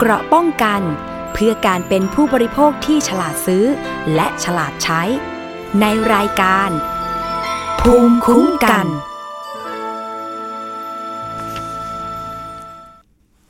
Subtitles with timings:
[0.00, 0.82] เกราะป้องกัน
[1.32, 3.64] เพื่อการเป็นผู้บริโภคที่ฉลาดซื้อ
[4.14, 5.02] และฉลาดใช้
[5.80, 6.70] ในรายการ
[7.80, 8.86] ภูมิคุ้มกัน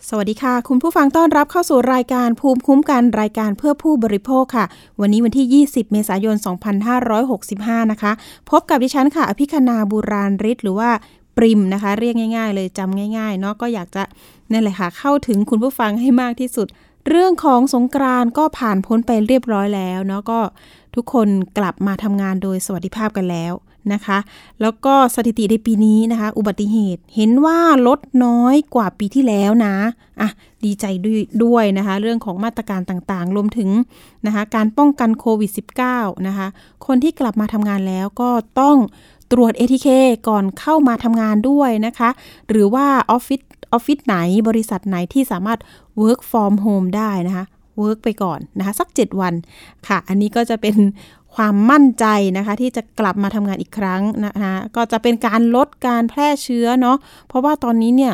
[0.09, 4.65] สวัสดีค่ะ คุณผู้ฟังต้อนรับเข้าสู่รายการภูมิคุ้มกันรายการเพื่อผู้บริโภคค่ะ
[5.01, 6.37] วันนี้วันที่ 20 เมษายน
[7.15, 8.13] 2565 นะคะ
[8.51, 10.91] พบกับดิฉันค่ะ อภิคณาบุราริศหรือว่า
[11.39, 14.03] ปริมนะคะ เรียกง่ายๆ เลยจำง่ายๆเนาะก็อยากจะ
[14.53, 16.67] นั่นแหละค่ะ เข้าถึงคุณผู้ฟังให้มากที่สุด
[17.09, 20.41] เรื่องของสงกรานก็ผ่านพ้นไปเรียบร้อยแล้วเนาะก็
[20.95, 23.53] ทุกคนกลับมาทำงานโดยสวัสดิภาพกันแล้ว
[23.93, 24.19] นะคะ
[24.61, 29.75] แล้วก็สถิติในปีนี้นะคะ อุบัติเหตุเห็นว่าลดน้อยกว่าปีที่แล้วนะ
[30.21, 30.29] อะ
[30.65, 33.71] ดีใจด้วยด้วยนะคะ เรื่องของมาตรการต่างๆ รวมถึง
[34.27, 35.51] นะคะ การป้องกันโควิด
[35.89, 36.47] -19 นะคะ
[36.87, 38.31] คนที่กลับมาทำงานแล้วก็
[38.61, 38.77] ต้อง
[39.33, 39.89] ตรวจ ATK
[40.29, 42.11] ก่อนเข้ามาทำงานด้วยนะคะ
[42.49, 43.41] หรือว่าออฟฟิศ
[43.73, 44.17] ออฟฟิศไหน
[44.49, 45.59] บริษัทไหนที่สามารถ
[46.03, 47.45] work from home ได้นะคะ
[47.83, 49.35] work ไปก่อนนะคะ สัก 7 วัน
[49.89, 50.77] ค่ะ อันนี้ก็จะเป็น
[51.35, 56.97] ความมั่นใจนะคะ ที่จะกลับมาทำงานอีกครั้งนะคะก็จะเป็นการลดการแพร่เชื้อเนาะ
[57.29, 58.13] เพราะว่าตอนนี้เนี่ย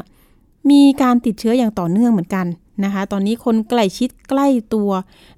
[0.71, 2.47] มีการติดเชื้ออย่างต่อเนื่องเหมือนกัน
[2.85, 4.91] นะคะ ตอนนี้คนใกล้ชิดใกล้ตัว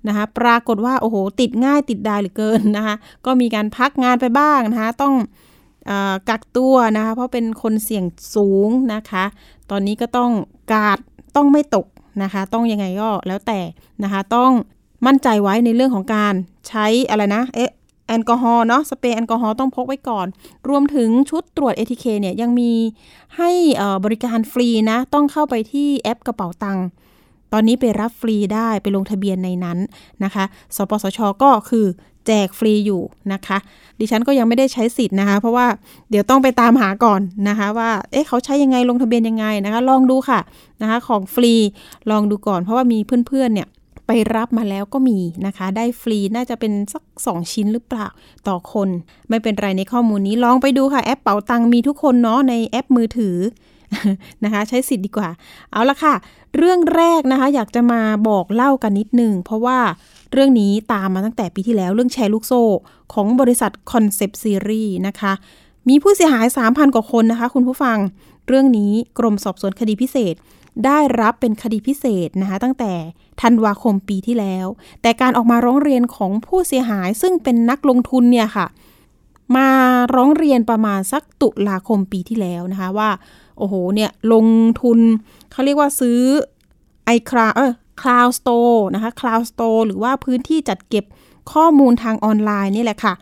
[0.08, 2.94] นะคะ ปรากฏว่าโอ้โห ติดง่ายติดได้เหลือเกินนะคะ
[3.26, 5.14] ก็มีการพักงานไปบ้างนะคะ ต้อง
[6.28, 9.24] กักตัวนะคะ เพราะเป็นคนเสี่ยงสูงนะคะ
[9.70, 10.30] ตอนนี้ก็ต้อง
[10.72, 10.98] กาด
[11.36, 11.86] ต้องไม่ตก
[12.22, 13.60] นะคะ ต้องยังไงก็แล้วแต่
[14.02, 14.50] นะคะ ต้อง
[15.06, 16.34] มั่นใจไว้ในเรื่องของการ
[16.68, 17.70] ใช้อะไรนะเอ๊ะ
[18.08, 20.26] แอลกอฮอล์เนาะสเปรย์แอลกอฮอล์ต้องพกไว้ก่อน
[20.68, 22.72] รวมถึงชุดตรวจ ATK เนี่ยยังมี
[23.36, 23.50] ให้
[24.04, 26.86] บริการฟรีนะ ต้องเข้าไปที่แอปกระเป๋าตังค์
[27.52, 29.78] ตอนนี้ไปรับฟรีได้ไปลงทะเบียนในนั้น
[30.24, 30.44] นะคะ
[30.76, 31.86] สปสชก็คือ
[32.26, 33.58] แจกฟรีอยู่นะคะ
[34.00, 35.66] ดิฉันก็ยังไม่ได้ใช้สิทธิ์นะคะ เพราะว่า
[36.10, 40.40] เดี๋ยวต้องไปตามหาก่อนนะคะ ว่าเอ๊ะเขาใช้ยังไงลงทะเบียนยังไงนะคะ ลองดูค่ะ
[40.82, 41.54] นะคะ ของฟรี
[42.10, 43.68] ลองดูก่อน เพราะว่ามีเพื่อนๆเนี่ย
[44.06, 48.06] ไปรับมาแล้วก็มีนะคะ ได้ฟรีน่าจะเป็นสัก 2 ชิ้นหรือเปล่า
[48.48, 48.88] ต่อคน
[49.28, 53.36] ไม่เป็นไรในข้อมูลนี้ลองไปดูค่ะ แอปเป๋าตังมีทุกคนเนาะในแอปมือถือ
[54.44, 55.28] นะคะ ใช้สิทธิ์ดีกว่า
[55.72, 56.14] เอาละค่ะ
[56.56, 59.78] เรื่องแรกนะคะ อยากจะมาบอกเล่ากันนิดนึงเพราะว่า
[60.32, 62.62] เรื่องนี้ตามมาตั้งแต่ปีที่แล้วเรื่องแชร์ลูกโซ่
[63.12, 65.32] ของบริษัท Concept Series นะคะ
[65.88, 67.98] มีผู้เสียหาย 3,000 กว่าคนนะคะ คุณผู้ฟัง
[68.48, 70.34] เรื่องนี้กรมสอบสวนคดีพิเศษ
[70.84, 72.92] ได้รับเป็นคดีพิเศษนะคะตั้งแต่
[73.42, 74.66] ธันวาคมปีที่แล้ว
[75.02, 78.66] แต่การออกมาร้องเรียนของผู้เสียหายซึ่งเป็นนักลงทุนเนี่ยค่ะ
[79.56, 79.68] มา
[80.14, 83.10] ร้องเรียนประมาณสักตุลาคมปีที่แล้วนะคะว่า
[83.58, 84.46] โอ้โหเนี่ยลง
[84.82, 84.98] ทุน
[85.52, 86.20] เขาเรียกว่าซื้อ
[87.04, 91.04] ไอคราเออ Cloud Store นะคะ Cloud Store หรือว่าพื้นที่จัดเก็บ
[91.52, 93.14] ข้อมูลทางออนไลน์นี่แหละค่ะ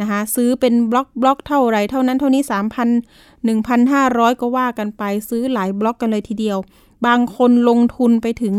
[0.00, 2.42] นะคะซื้อเป็นบล็อกบล็อกเท่าไรเท่านั้นเท่านี้
[3.46, 6.58] 3,000 1,500 ก็ว่ากันไปซื้อหลายบล็อกกันเลยทีเดียว
[7.06, 8.54] บางคนลงทุนไปถึง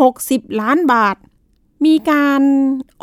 [0.00, 1.16] 60 ล้านบาท
[1.86, 2.42] มีการ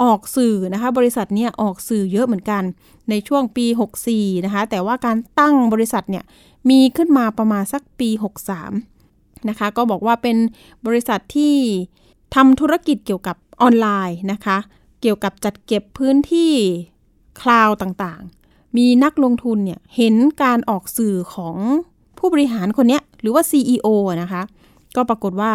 [0.01, 2.63] ออกสื่อนะคะ บริษัทเนี่ยออกสื่อเยอะเหมือนกัน
[3.09, 3.65] ในช่วงปี
[4.05, 6.23] 64 นะคะ แต่ว่าการตั้งบริษัทเนี่ย
[6.69, 8.09] มีขึ้นมาประมาณสักปี
[8.83, 10.37] 63 นะคะ ก็บอกว่าเป็น
[10.85, 11.55] บริษัทที่
[12.35, 14.57] ทำธุรกิจเกี่ยวกับออนไลน์นะคะ
[15.01, 16.53] เกี่ยวกับจัดเก็บพื้นที่
[17.41, 21.55] คลาวต่างๆ มีนักลงทุนเนี่ยเห็นการออกสื่อของ
[22.17, 23.87] ผู้บริหารคนนี้หรือว่า CEO
[24.21, 24.41] นะคะ
[24.95, 25.53] ก็ปรากฏว่า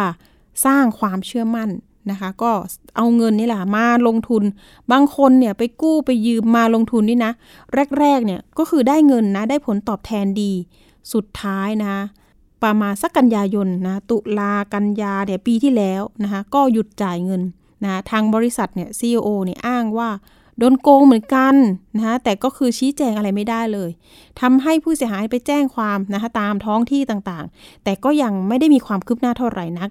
[0.65, 1.69] สร้างความเชื่อมั่น
[2.11, 2.51] นะคะ ก็
[2.97, 4.43] เอาเงินนี่แหละมาลงทุน
[4.91, 7.33] บางคนเนี่ยไปกู้ไปยืมมาลงทุนนี่นะ
[7.99, 10.51] แรกๆเนี่ยก็คือได้เงินนะ ได้ผลตอบแทนดี
[11.13, 11.95] สุดท้ายนะ
[12.63, 17.41] ประมาณสักกันยายนนะตุลากันยาเนี่ยปีที่แล้วนะคะก็หยุดจ่ายเงิน
[17.83, 20.09] นะทางบริษัทเนี่ยซีอเนี่ยอ้างว่า
[20.57, 21.55] โดนโกงเหมือนกัน
[21.95, 23.89] นะคะแต่ก็คือชี้แจงอะไรไม่ได้เลย
[24.41, 29.89] ทำให้ผู้เสียหายไปแจ้งความนะคะตามท้องที่ต่างๆ แต่ก็ยังไม่ได้มีความคืบหน้าเท่าไหร่นัก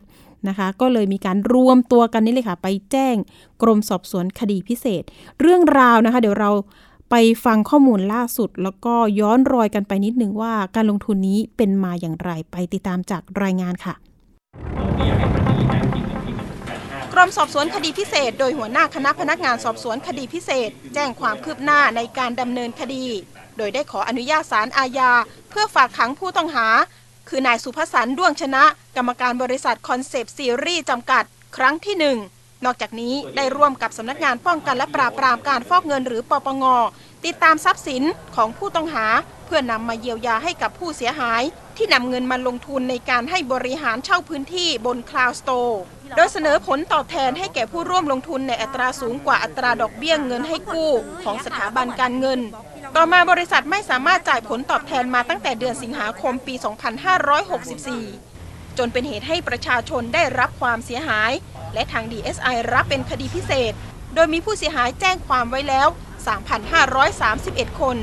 [0.49, 3.17] นะคะ ก็เลยมีการรวมตัวกันนี่เลยค่ะ ไปแจ้ง
[3.62, 5.03] กรมสอบสวนคดีพิเศษ
[5.41, 6.50] เรื่องราวนะคะ เดี๋ยวเรา
[7.10, 7.14] ไป
[7.44, 13.94] ฟังข้อมูลล่าสุด แล้วก็ย้อนรอยกันไปนิดนึงว่าการลงทุนนี้เป็นมาอย่างไรไปติดตามจากรายงานค่ะ
[17.12, 23.05] กรมสอบสวนคดีพิเศษ โดยหัวหน้าคณะพนักงานสอบสวนคดีพิเศษ แจ้งความคืบหน้าในการดำเนินคดี
[23.56, 25.12] โดยได้ขออนุญาตศาลอาญา
[25.50, 26.66] เพื่อฝากขังผู้ต้องหา
[27.28, 28.64] คือนายสุภสันด้วงชนะ
[28.96, 31.25] กรรมการบริษัท Concept Series จำกัด
[31.56, 32.19] ครั้งที่หนึ่ง
[32.64, 36.64] นอกจากนี้ได้ร่วมกับสำนักงานป้องกันและปราบปรามการฟอกเงินหรือปปง
[37.25, 38.02] ติดตามทรัพย์สิน
[38.37, 39.06] ของผู้ต้องหา
[39.46, 41.43] เพื่อนำมาเยียวยาให้กับผู้เสียหาย
[41.76, 45.81] ที่นำเงินมาลงทุนในการให้บริหารเช่าพื้นที่บน cloud store
[46.16, 50.93] โดยเสนอผลตอบแทนให้แก่ผู้ร่วมลงทุนในอัตราสูงกว่าอัตราดอกเบี้ยเงินให้กู้
[51.25, 52.40] ของสถาบันการเงิน
[52.96, 58.28] ต่อมาบริษัทไม่สามารถจ่ายผลตอบแทนมาตั้งแต่เดือนสิงหาคมปี 2564
[58.78, 61.32] จนเป็นเหตุให้ประชาชนได้รับความเสียหาย
[61.75, 63.73] และทาง DSI รับเป็นคดีพิเศษ
[64.15, 65.88] โดยมีผู้เสียหายแจ้งความไว้แล้ว
[66.85, 67.97] 3,531 คน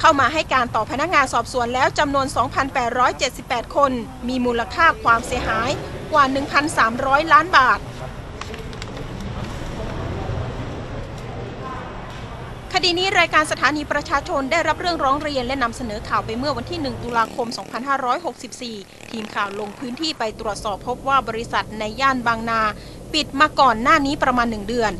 [0.00, 2.26] เข้ามาให้การต่อพนักงานสอบสวนแล้วจำนวน
[3.00, 3.92] 2,878 คน
[4.28, 5.70] มีมูลค่าความเสียหาย
[6.12, 6.24] กว่า
[6.78, 7.80] 1,300 ล้านบาท
[12.76, 17.48] คดีนี้รายการสถานีประชาชนได้รับเรื่องร้องเรียนและนำเสนอข่าวไปเมื่อวันที่ 1 ตุลาคม
[18.28, 22.62] 2564 ทีมข่าวลงพื้นที่ไปตรวจสอบพบว่าบริษัทในย่านบางนา
[23.14, 24.92] ปิดมาก่อนหน้านี้ประมาณ 1 เดือน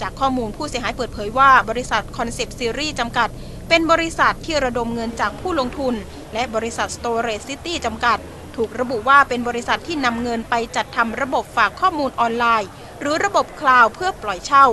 [0.00, 3.28] จากข้อมูลผู้เสียหายเปิดเผยว่าบริษัท Concept Series จำกัด
[3.68, 5.94] เป็นบริษัทที่ระดมเงินจากผู้ลงทุน
[6.34, 8.18] และบริษัท Storage City จำกัด
[8.56, 12.68] ถูกระบุว่าเป็นบริษัทที่นำเงินไปจัดทำระบบฝากข้อมูลออนไลน์
[13.00, 14.66] หรือระบบคลาวด์เพื่อปล่อยเช่า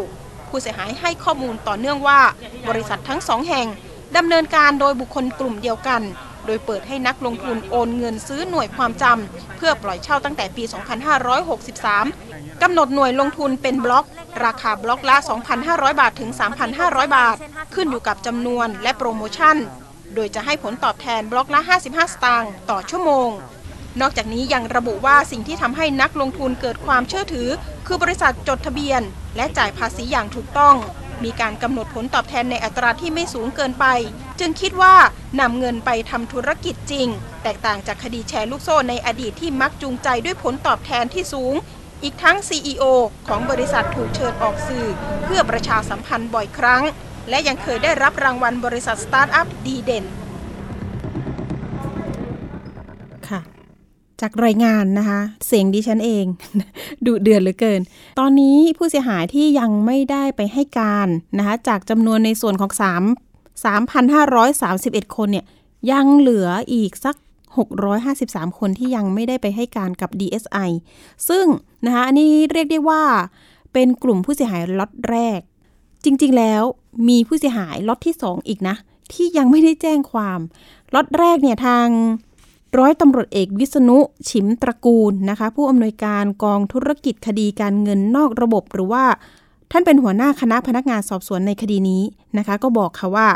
[0.49, 2.21] ผู้เสียหายให้ข้อมูลต่อเนื่องว่า
[2.69, 3.67] บริษัททั้งสองแห่ง
[4.17, 6.01] ดำเนินการโดยบุคคลกลุ่มเดียวกัน
[6.45, 10.63] โดยเปิดให้นักลงทุนโอนเงินซื้อหน่วยความจำเพื่อปล่อยเช่าตั้งแต่ปี
[11.97, 14.05] 2563 กำหนดหน่วยลงทุนเป็นบล็อก
[14.43, 15.15] ราคาบล็อกละ
[15.57, 16.29] 2,500 บาทถึง
[16.73, 17.37] 3,500 บาท
[17.75, 19.57] ขึ้นอยู่กับจำนวนและโปรโมชั่น
[20.15, 23.29] โดยจะให้ผลตอบแทนบล็อกละ 55 สตางค์ต่อชั่วโมง
[24.01, 27.49] นอกจากนี้ยังระบุว่าสิ่งที่ทำให้นักลงทุนเกิดความเชื่อถือ
[27.87, 29.01] คือบริษัทจดทะเบียน
[29.35, 30.75] และจ่ายภาษีอย่างถูกต้อง
[31.23, 33.85] มีการกำหนดผลตอบแทนในอัตราที่ไม่สูงเกินไป
[34.39, 34.95] จึงคิดว่า
[35.39, 37.07] นำเงินไปทำธุรกิจจริง
[37.43, 41.53] แตกต่างจากคดีแชร์ลูกโซ่ในอดีตที่มักจูงใจด้วยผลตอบแทนที่สูง
[42.03, 42.83] อีกทั้ง CEO
[43.27, 44.87] ของบริษัทถูกเชิญออกสื่อ
[45.23, 46.83] เพื่อประชาสัมพันธ์บ่อยครั้ง
[47.29, 50.05] และยังเคยได้รับรางวัลบริษัทสตาร์ทอัพดีเด่น
[53.27, 53.39] ค่ะ
[54.21, 56.25] จากรายงานนะคะ เสียงดิฉันเอง
[57.05, 57.81] ดุเดือดเหลือเกิน
[58.19, 61.07] ตอนนี้ผู้เสียหายที่ยังไม่ได้ไปให้การ
[61.37, 65.45] นะคะจากจำนวนในส่วนของ 3 3,531 คนเนี่ย
[65.91, 67.15] ยังเหลืออีกสัก
[67.87, 70.69] 653 คนที่ยังไม่ได้ไปให้การกับ DSI
[71.29, 71.45] ซึ่ง
[71.85, 73.03] นะคะอันนี้เรียกได้ว่า
[73.73, 75.39] เป็นกลุ่มผู้เสียหายล็อตแรก
[76.03, 76.63] จริงๆแล้ว
[77.09, 78.75] มีผู้เสียหายล็อตที่ 2 อีกนะ
[79.13, 80.39] ที่ยังไม่ได้แจ้งความ
[80.93, 81.87] ล็อตแรกเนี่ยทาง
[82.77, 83.97] ร้อยตำรวจเอกวิษณุ
[84.29, 89.05] ฉิมตระกูลนะคะ ผู้อำนวยการกองธุรกิจคดีการเงินนอกระบบหรือว่า
[89.71, 92.03] ท่านเป็นหัวหน้าคณะพนักงานสอบสวนในคดีนี้
[92.37, 93.27] นะคะ ก็บอกค่ะว่า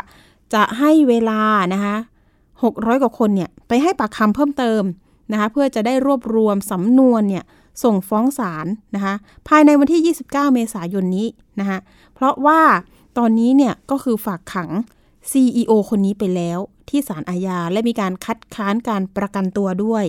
[0.54, 1.40] จะให้เวลา
[1.74, 1.96] นะคะ
[2.48, 4.82] 600 กว่าคนเนี่ยไปให้ปากคำเพิ่มเติม
[5.32, 7.44] นะคะเพื่อจะได้รวบรวมสำนวนเนี่ย
[7.82, 9.14] ส่งฟ้องศาลนะคะ
[9.48, 11.26] ภายในวันที่ 29 เมษายนนี้
[11.60, 11.78] นะคะ
[12.14, 12.60] เพราะว่า
[13.18, 14.70] ตอนนี้เนี่ยก็คือฝากขัง
[15.30, 16.58] CEO คนนี้ไปแล้ว
[16.90, 20.04] ที่ศาลอาญา และมีการคัดค้านการประกันตัวด้วย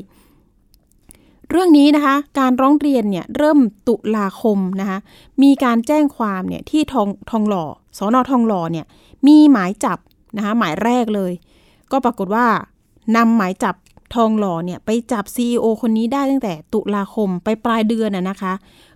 [1.50, 4.98] เรื่องนี้นะคะ การร้องเรียนเนี่ยเริ่มตุลาคมนะคะ
[5.44, 7.66] มีการแจ้งความเนี่ยที่ทองทองหล่อ
[7.98, 8.86] สอนอทองหล่อเนี่ย
[9.28, 10.00] มีหมายจับ
[10.38, 11.31] นะคะหมายแรกเลย
[11.92, 12.45] ก็ปรากฏว่า
[13.16, 13.75] นำหมายจับ
[14.16, 18.54] ทองหล่อเนี่ยไปจับ CEO คนนี้ได้ตั้งแต่ตุลาคมไปปลายเดือนน่ะนะคะ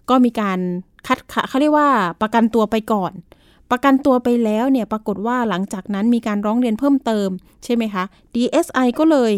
[0.10, 0.60] ก็มีการ
[1.08, 1.18] คัด
[1.50, 1.90] เขาเรียกว่า
[2.22, 3.12] ประกันตัวไปก่อน
[3.72, 7.30] ประกันตัวไปแล้วเนี่ยปรากฏว่าหลังจากนั้นมีการร้องเรียนเพิ่มเติม
[7.64, 8.04] ใช่ไหมคะ
[8.36, 9.32] DSI ก็เลย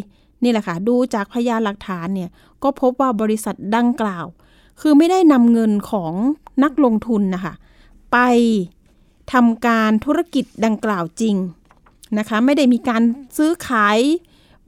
[0.44, 2.29] นี่แหละค่ะดูจากพยานหลักฐานเนี่ย
[2.63, 4.25] ก็พบว่าบริษัทดังกล่าว
[4.81, 6.13] คือไม่ได้นำเงินของ
[6.63, 7.53] นักลงทุนนะคะ
[8.12, 8.18] ไป
[9.33, 11.35] ทำการธุรกิจดังกล่าวจริง
[12.19, 13.03] นะคะไม่ได้มีการ
[13.38, 14.00] ซื้อขาย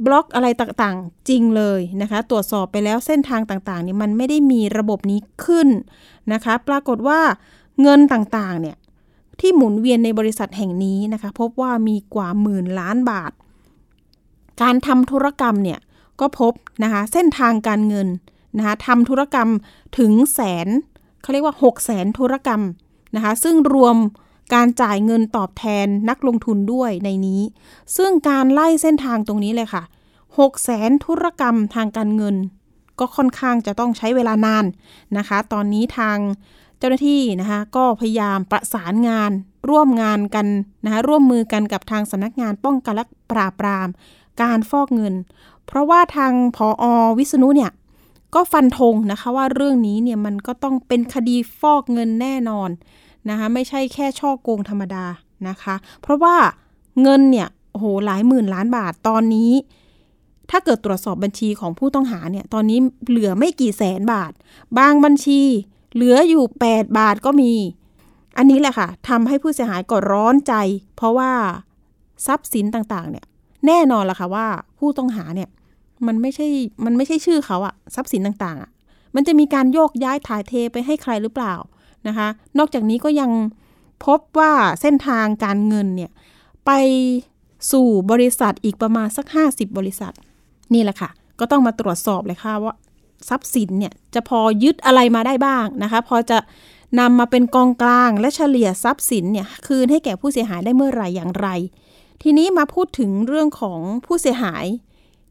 [0.05, 5.67] บล็อกอะไรต่างๆ จริงเลยนะคะ ตรวจสอบไปแล้วเส้นทางต่างๆนี่ยมันไม่ได้มีระบบนี้ขึ้น
[6.33, 7.19] นะคะ ปรากฏว่า
[7.81, 8.75] เงินต่างๆเนี่ย
[9.39, 13.31] ที่หมุนเวียนในบริษัทแห่งนี้นะคะ พบว่ามีกว่าหมื่นล้านบาท
[14.61, 15.79] การทำธุรกรรมเนี่ย
[16.19, 16.53] ก็พบ
[16.83, 18.07] นะคะเส้นทางการเงิน
[18.57, 19.49] นะคะทำธุรกรรม
[19.97, 20.67] ถึงแสน
[21.21, 22.61] เขาเรียกว่า 6 0แสนธุรกรรม
[23.15, 23.97] นะคะซึ่งรวม
[24.53, 27.41] การจ่ายเงินตอบแทนนักลงทุนด้วยในนี้
[27.97, 29.83] ซึ่งการไล่เส้นทางตรงนี้เลยค่ะ
[30.23, 32.35] 6แสนธุรกรรมทางการเงิน
[32.99, 34.65] ก็ค่อนข้างจะต้องใช้เวลานาน
[35.17, 36.17] นะคะ ตอนนี้ทาง
[36.79, 39.31] เจ้าหน้าที่นะคะก็พยายามประสานงาน
[39.69, 40.47] ร่วมงานกัน
[40.85, 43.87] นะคะร่วมมือกันกับทางสำนักงานป้องกันและปราบปราม
[44.41, 45.13] การฟอกเงิน
[45.67, 46.83] เพราะว่าทางพออ
[47.17, 47.71] วิษณุเนี่ย
[48.35, 52.69] ก็ฟันธงนะคะว่าเรื่องนี้เนี่ยมันก็ต้องเป็นคดีฟอกเงินแน่นอน
[53.29, 55.05] นะคะไม่ใช่แค่ช่อโกงธรรมดา
[55.47, 56.35] นะคะ เพราะว่า
[57.01, 59.51] เงินเนี่ยโอ้โหหลายหมื่นล้านบาทตอนนี้
[60.49, 64.31] ถ้าเกิดตรวจสอบบัญชีของผู้ต้องหาเนี่ยตอนนี้เหลือไม่กี่แสนบาท
[64.77, 65.41] บางบัญชี
[65.93, 67.51] เหลืออยู่ 8 บาทก็มี
[68.37, 70.53] อันนี้แหละค่ะทำให้ผู้เสียหายก็ร้อนใจ
[70.95, 71.31] เพราะว่า
[72.27, 73.25] ทรัพย์สินต่างๆ เนี่ย
[73.67, 74.47] แน่นอนละค่ะว่า
[74.79, 75.49] ผู้ต้องหาเนี่ย
[76.07, 76.47] มันไม่ใช่
[76.85, 78.69] มันไม่ใช่ชื่อเขาอะทรัพย์สินต่างๆอะ
[79.15, 81.53] มันจะมีการโยกย้ายถ่ายเทไปให้ใครหรือเปล่า
[82.07, 82.27] นะคะ
[82.57, 83.31] นอกจากนี้ก็ยัง
[84.05, 86.11] พบว่าเส้นทางการเงินเนี่ย
[86.65, 86.71] ไป
[87.71, 90.13] สู่บริษัทอีกประมาณสัก 50 บริษัท
[90.73, 92.75] นี่แหละค่ะ ก็ต้องมาตรวจสอบเลยค่ะว่า
[93.29, 96.37] ทรัพย์สินเนี่ยจะพอยึดอะไรมาได้บ้างนะคะ พอจะ
[96.99, 101.47] นำมาเป็นกองกลางและเฉลี่ยทรัพย์สินเนี่ยคืนให้แก่ผู้เสียหายได้เมื่อไหร่อย่างไร
[102.21, 104.65] ทีนี้มาพูดถึงเรื่องของผู้เสียหาย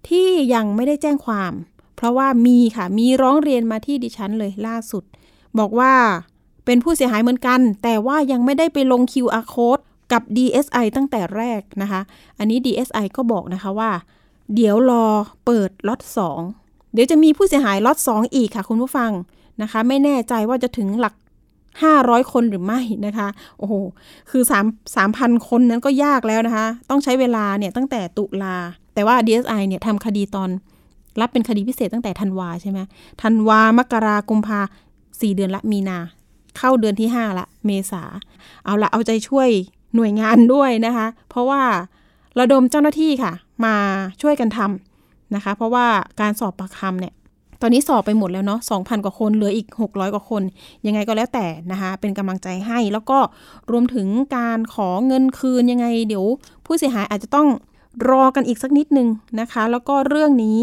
[0.08, 1.52] ที่ยังไม่ได้แจ้งความ
[1.96, 5.04] เพราะว่ามีค่ะมีร้องเรียนมาที่ดิฉันเลยล่าสุด
[5.58, 5.92] บอกว่า
[6.64, 12.00] เป็นผู้เสียหายเหมือนกัน แต่ว่ายังไม่ได้ไปลง QR code กับ DSI ตั้งแต่แรกนะคะ
[12.38, 13.90] อันนี้ DSI ก็บอกนะคะว่า
[14.54, 15.06] เดี๋ยวรอ
[15.44, 16.00] เปิดล็อต
[16.40, 19.10] 2 เดี๋ยวจะมีผู้เสียหายล็อต2อีกค่ะคุณผู้ฟัง
[19.62, 21.14] นะคะ ไม่แน่ใจว่าจะถึงหลัก
[21.72, 23.28] 500 คนหรือไม่นะคะ
[23.58, 23.74] โอ้โห
[24.30, 28.56] คือ 3 3,000 คนนั้นก็ยากแล้วนะคะ ต้องใช้เวลาเนี่ยตั้งแต่ตุลา
[28.94, 30.50] แต่ว่า DSI เนี่ยทำคดีตอน
[31.20, 32.78] รับเป็นคดีพิเศษตั้งแต่ธันวาใช่ไหม
[33.22, 34.60] ธันวามกรากุมภา
[35.20, 35.98] สี่เดือนละมีนา
[36.58, 38.02] เข้าเดือนที่ 5 ละ เมษา
[38.64, 39.48] เอาละเอาใจช่วย
[39.94, 41.62] หน่วยงานด้วยนะคะ เพราะว่า
[42.38, 43.32] ระดมเจ้าหน้าที่ค่ะ
[43.64, 43.74] มา
[44.22, 44.87] ช่วยกันทำ
[45.34, 45.86] นะคะ เพราะว่า
[46.20, 47.14] การสอบปากคำเนี่ย
[47.62, 50.42] ตอนนี้สอบไปหมดแล้วเนาะ2,000 กว่าคนเหลืออีก 600 กว่าคน
[50.86, 53.18] ยังไงก็แล้วแต่นะคะ เป็นกำลังใจให้ แล้วก็
[53.70, 56.26] รวมถึงการขอเงินคืนยังไง เดี๋ยว
[56.66, 57.48] ผู้เสียหายอาจจะต้อง
[58.10, 59.08] รอกันอีกสักนิดนึง
[59.40, 60.60] นะคะ แล้วก็เรื่องนี้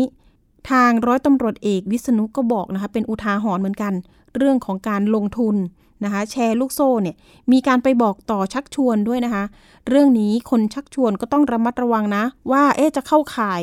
[0.71, 3.93] ทางร้อยตำรวจเอกวิษณุก็บอกนะคะ เป็นอุทาหรณ์เหมือนกัน
[4.35, 5.55] เรื่องของการลงทุน
[6.03, 7.15] นะคะแชร์ลูกโซ่เนี่ย
[7.51, 9.43] มีการไปบอกต่อชักชวนด้วยนะคะ
[9.89, 13.61] เรื่องนี้คนชักชวนก็ต้องระมัดระวังนะ ว่าเอ๊จะเข้าข่าย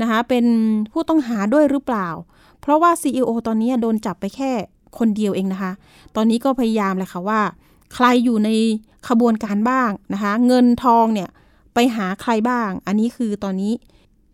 [0.00, 0.44] นะคะเป็น
[0.92, 2.08] ผู้ต้องหาด้วยหรือเปล่า
[2.60, 4.50] เพราะว่า CEO ตอนนี้โดนจับไปแค่
[4.98, 5.72] คนเดียวเองนะคะ
[6.16, 7.40] ตอนนี้ก็พยายามเลยค่ะว่า
[7.94, 8.50] ใครอยู่ใน
[9.08, 11.28] ขบวนการบ้างนะคะ เงินทองเนี่ย
[11.74, 13.72] ไปหาใครบ้าง อันนี้คือตอนนี้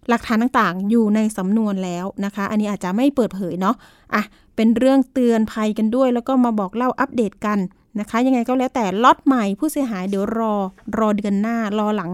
[0.09, 3.77] หลักฐานต่างๆ อยู่ในสำนวนแล้วนะคะ อันนี้อาจจะไม่เปิดเผยเนาะ
[4.15, 4.23] อะ
[4.61, 7.59] เป็นเรื่องเตือนภัยกันด้วย แล้วก็มาบอกเล่าอัปเดตกัน
[8.01, 10.55] นะคะ ยังไงก็แล้วแต่ล็อตใหม่ผู้เสียหายเดี๋ยวรอ
[10.99, 12.13] รอเดือนหน้ารอหลัง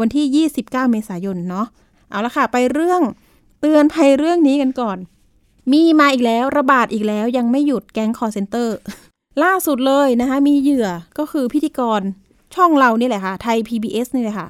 [0.00, 1.66] วันที่ 29 เมษายนเนาะ
[2.10, 3.02] เอาละค่ะ ไปเรื่อง
[3.60, 4.98] เตือนภัยเรื่องนี้กันก่อน
[5.72, 8.76] มีมาอีกแล้วระบาดอีกแล้วยังไม่หยุดแก๊งคอลเซ็นเตอร์
[9.42, 12.00] ล่าสุดเลยนะคะ มีเหยื่อก็คือพิธีกร
[12.54, 14.48] ช่องเรานี่แหละค่ะ ไทย PBS นี่แหละค่ะ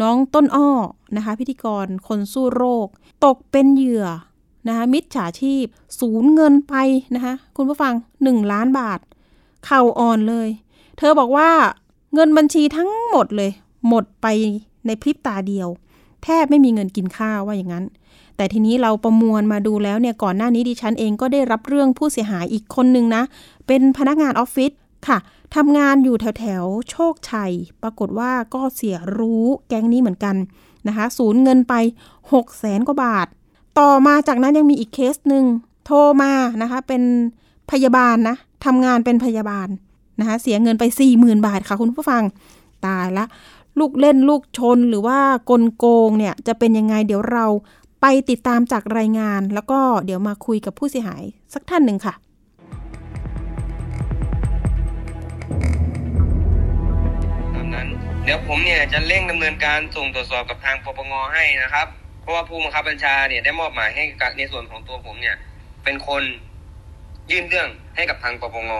[0.00, 0.70] น้องต้นอ้อ
[1.16, 2.86] นะคะ พิธีกรคนสู้โรค
[3.24, 4.06] ตกเป็นเหยื่อ
[4.66, 5.64] นะคะมิจฉาชีพ
[6.00, 6.74] สูญเงินไป
[7.14, 7.94] นะคะคุณผู้ฟัง
[8.24, 9.00] 1 ล้านบาท
[9.66, 10.48] เข่าอ่อนเลย
[10.98, 11.50] เธอบอกว่า
[12.14, 13.50] เงินบัญชีทั้งหมดเลย
[13.88, 14.26] หมดไป
[14.86, 15.68] ในพริบตาเดียว
[16.24, 17.84] แทบไม่มีเงินกินข้าวว่าอย่างนั้น
[18.36, 23.22] แต่ทีนี้เราประมวลมาดูแล้วเนี่ยก่อนหน้านี้ดิฉันเองก็ได้รับเรื่องผู้เสียหายอีกคนนึงนะ
[23.66, 24.72] เป็นพนักงานออฟฟิศ
[25.08, 25.18] ค่ะ
[25.54, 27.52] ทำงานอยู่แถวแถวโชคชัย
[27.82, 30.36] ปรากฏว่าก็เสียรู้แก๊งนี้เหมือนกัน
[30.86, 31.74] นะคะ สูญเงินไป
[32.10, 33.26] 6 0แสนกว่าบาท
[33.78, 35.44] ต่อมาจากนั้นยังมีอีกเคสหนึ่ง
[35.86, 37.02] โทรมานะคะเป็น
[37.70, 39.68] พยาบาลนะทำงานเป็นพยาบาล
[40.20, 42.22] นะคะเสียเงินไป40,000บาทค่ะคุณผู้ฟัง
[42.86, 43.24] ตายละ
[43.78, 45.18] ลูกเล่นลูกชนหรือว่า
[45.50, 47.46] กลโกงเนี่ยจะเป็นยังไงเดี๋ยวเรา
[48.00, 51.22] ไปติดตามจากรายงาน แล้วก็เดี๋ยวมาคุยกับผู้เสียหาย
[51.54, 52.14] สักท่านหนึ่งค่ะ
[57.54, 57.88] ตามนั้น
[58.24, 61.88] เดี๋ยวผมเนี่ยจะเร่งดำเนินการส่งตรวจสอบกับทางปปงให้นะครับ
[62.24, 64.04] เพราะว่าผู้บังคับบัญชาเนี่ยได้มอบหมายให้
[64.38, 65.36] ในส่วนของตัวผมเนี่ย
[65.84, 66.22] เป็นคน
[67.30, 68.72] ยื่นเรื่องให้กับทางปปง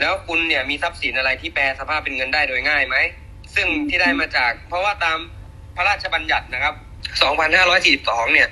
[0.00, 2.96] แล้วคุณเนี่ยมีทรัพย์สินอะไรที่แปลสภาพเป็นเงินได้โดยง่ายไหม
[3.54, 5.18] ซึ่งที่ได้มาจาก เพราะว่าตาม
[5.76, 6.74] พระราชบัญญัตินะครับ
[7.74, 8.48] 2542 เนี่ย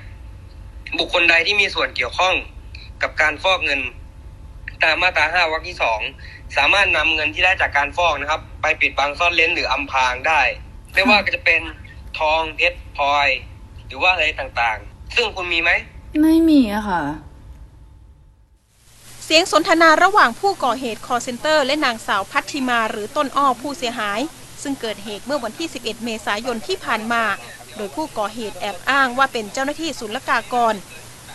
[0.98, 2.34] บุคคลใดที่มีส่วนเกี่ยวข้อง
[3.02, 3.80] กับการฟอกเงิน
[4.84, 5.76] ตามมาตรา 5วรรคที่
[6.16, 10.40] 2 สามารถนำเงินที่ได้จากการฟอกนะครับ ไปปิดบังซ่อนเร้นหรืออำพรางได้
[10.92, 11.62] ไม่ว่าจะเป็น
[12.18, 13.28] ทองเพชรพลอย
[13.86, 15.70] หรือว่าอะไรต่างๆ ซึ่งคุณมีไหม
[16.22, 17.02] ไม่มีอะค่ะ
[19.24, 24.20] เสียงสนทนาระหว่างผู้ก่อเหตุคอลเซ็นเตอร์ และนางสาวพัทธิมาหรือต้นอ้อผู้เสียหาย
[24.62, 27.24] ซึ่งเกิดเหตุเมื่อวันที่ 11 เมษายนที่ผ่านมา
[27.76, 30.74] โดยผู้ก่อเหตุแอบอ้างว่าเป็นเจ้าหน้าที่ศุลกากร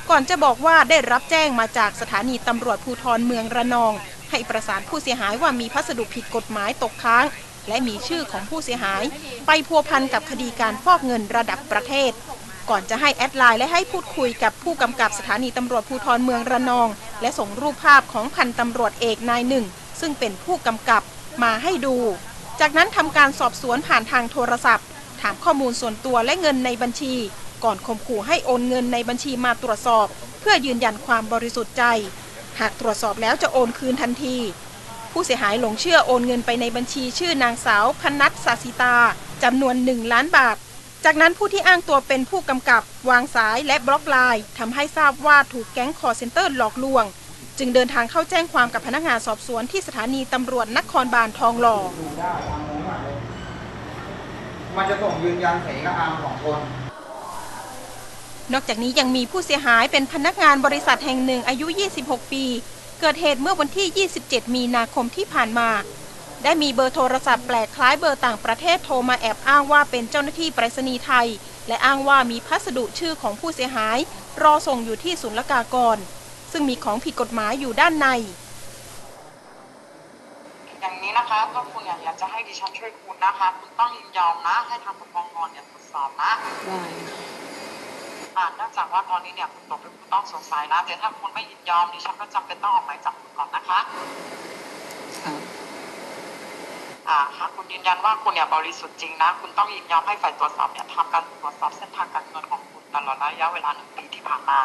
[0.10, 3.93] ก่อนจะบอกว่าได้รับแจ้งมาจากสถานีตำรวจภูธรเมืองระนอง
[4.31, 7.25] ให้ประสานผู้เสียหายว่ามีพัสดุผิดกฎหมายตกค้าง
[7.67, 9.03] และมีชื่อของผู้เสียหาย
[9.48, 12.12] ไปพัวพันกับคดีการฟอกเงินระดับประเทศ
[12.72, 16.88] ก่อนจะให้แอดไลน์และให้พูดคุยกับผู้กำกับสถานีตำรวจภูธรเมืองระนอง
[17.22, 19.66] และส่งรูปภาพของพันตำรวจเอกนายหนึ่ง
[20.00, 21.01] ซึ่งเป็นผู้กำกับ
[21.44, 21.96] มาให้ดู
[22.60, 24.86] จากนั้นทำการสอบสวนผ่านทางโทรศัพท์
[25.22, 27.13] ถามข้อมูลส่วนตัวและเงินในบัญชี
[27.63, 30.08] ก่อนข่มขู่ให้โอนเงินในบัญชีมาตรวจสอบ
[30.40, 31.84] เพื่อยืนยันความบริสุทธิ์ใจ
[32.60, 34.38] หากตรวจสอบแล้วจะโอนคืนทันที
[35.12, 38.96] ผู้เสียหายหลงเชื่อโอนเงินไปในบัญชีชื่อนางสาวพนัทสาสิตา
[39.44, 40.58] จำนวน1ล้านบาท
[41.05, 47.05] จากนั้นผู้ที่อ้างตัวเป็นผู้กำกับ วางสายและบล็อกไลน์ทำให้ทราบว่าถูกแก๊งคอลเซ็นเตอร์หลอกลวง
[47.58, 51.77] จึงเดินทางเข้าแจ้งความกับพนักงานสอบสวนที่สถานีตำรวจนครบาลทองหล่อ
[54.77, 56.60] มันจะส่งยืนยันเสกอามของคน
[58.53, 61.67] นอกจากนี้ยังมีผู้เสียหายเป็นพนักงานบริษัทแห่งหนึ่งอายุ
[62.00, 62.46] 26 ปี
[63.00, 65.70] เกิดเหตุเมื่อวันที่ 27 มีนาคมที่ผ่านมา
[66.44, 71.28] ได้มีเบอร์โทรศัพท์แปลกคล้ายเบอร์ต่างประเทศโทรมาแอบอ้างว่าเป็นเจ้าหน้าที่ไปรษณีย์ไทย
[71.68, 73.98] และอ้างว่ามีพัสดุชื่อของผู้เสียหาย
[74.44, 75.98] รอส่งอยู่ที่ศุลกากร
[76.52, 78.08] ซึ่งมีของผิดกฎหมายอยู่ด้านใน
[80.82, 86.32] อย่างนี้นะคะถ้าคุณอยากจะให้ดิฉันช่วยคุณนะคะคุณต้องยินยอมนะให้ทางปปงเนี่ยตรวจสอบนะ
[86.66, 86.82] ได้
[88.38, 93.80] อ่าเนื่องจากว่าตอนนี้เนี่ยคุณตกเป็นผู้ต้องสงสัยนะแต่ถ้าคุณไม่ยินยอมดิฉันก็จำเป็นต้องออกหมายจับคุณก่อนนะคะ
[95.26, 95.61] ครับอ่า
[97.38, 104.60] หากคุณยืนยันว่าคุณเนี่ยบริสุทธิ์จริงนะ คุณต้องยินยอมให้ฝ่ายตรวจสอบเนี่ยทำการตรวจสอบเส้นทางการเงินของคุณตลอดระยะเวลาหนึ่งปีที่ผ่านมา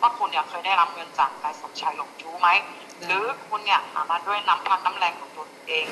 [0.00, 2.48] ว่าคุณเนี่ยเคยได้รับเงินจากนายสมชายหลงจู้ไหม
[3.06, 5.86] หรือคุณเนี่ยหามาด้วยน้ำพักน้ำแรงของตัวคุณเอง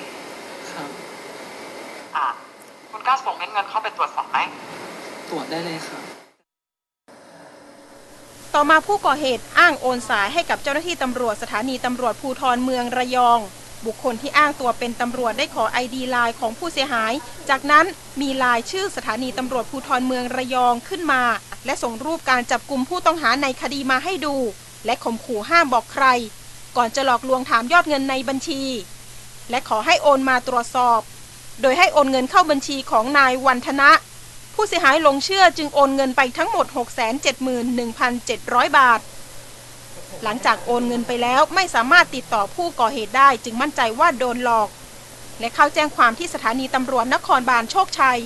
[0.73, 0.88] ครับ
[2.16, 2.26] อ่า
[2.90, 4.38] คุณกล้าส่งเม็ดเงินเข้าไปตรวจสอบไหม
[5.30, 6.02] ตรวจได้เลยครับ
[8.54, 13.40] ต่อมาผู้ก่อเหตุอ้างโอนสายให้กับเจ้าหน้าที่ตำรวจสถานีตำรวจภูธรเมืองระยอง
[13.87, 17.13] บุคคลที่อ้างตัวเป็นตำรวจได้ขอไอดีไลน์ของผู้เสียหาย
[17.49, 17.87] จากนั้น
[18.21, 21.23] มีลน์ชื่อสถานีตำรวจภูธรเมืองระยองขึ้นมา
[21.67, 24.37] และส่งรูปการจับกลุ่มผู้ต้องหาในคดีมาให้ดู
[24.87, 26.07] และข่มขู่ห้ามบอกใคร
[26.77, 28.63] ก่อนจะหลอกลวงถามยอดเงินในบัญชี
[29.51, 31.01] และขอให้โอนมาตรวจสอบ
[31.63, 33.91] โดยให้โอนเงินเข้าบัญชีของนายวันธนะ
[34.55, 36.67] ผู้เสียหายลงเชื่อจึงโอนเงินไปทั้งหมด
[37.73, 39.01] 671,700 บาท
[40.23, 44.69] หลังจากโอนเงินไปแล้วไม่สามารถติดต่อผู้ก่อเหตุได้ จึงมั่นใจว่าโดนหลอก
[45.41, 48.21] และเข้าแจ้งความที่สถานีตำรวจนครบาลโชคชัย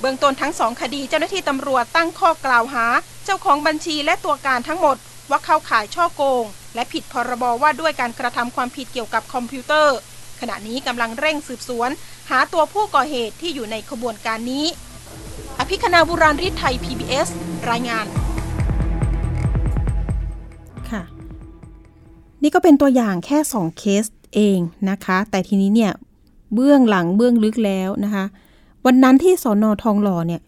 [0.00, 2.86] เบื้องต้นทั้งสองคดีเจ้าหน้าที่ตำรวจตั้งข้อกล่าวหา
[3.24, 4.96] เจ้าของบัญชีและตัวการทั้งหมด
[5.30, 9.96] ว่าเข้าข่ายช่อโกง และผิดพรบว่าด้วยการกระทำความผิดเกี่ยวกับคอมพิวเตอร์
[10.40, 11.90] ขณะนี้กำลังเร่งสืบสวน
[12.30, 14.66] หาตัวผู้ก่อเหตุที่อยู่ในขบวนการนี้
[15.58, 17.28] อภิคณาบุราริศไทย PBS
[17.70, 18.06] รายงาน
[22.44, 24.58] นี่ก็เป็นตัวอย่างแค่ 2 เคสเอง
[24.90, 25.92] นะคะ แต่ทีนี้เนี่ย
[26.54, 28.24] เบื้องหลังเบื้องลึกแล้วนะคะ
[28.84, 30.40] วันนั้นที่สอนอทองหล่อเนี่ย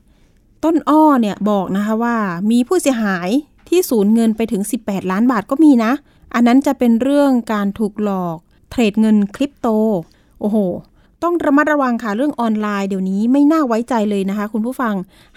[0.65, 2.17] ต้นอ้อเนี่ยบอกนะคะว่า
[2.51, 3.29] มีผู้เสียหาย
[3.69, 5.93] ที่สูญเงินไปถึง 18 ล้านบาทก็มีนะ
[6.35, 8.37] อันนั้นจะเป็นเรื่องการถูกหลอก
[8.71, 9.69] เทรดเงินคริปโต
[10.41, 10.57] โอ้โห
[11.23, 14.95] ต้องระมัดระวังค่ะเรื่องออนไลน์เดี๋ยวนี้ไม่น่าไว้ใจเลยนะคะ คุณผู้ฟัง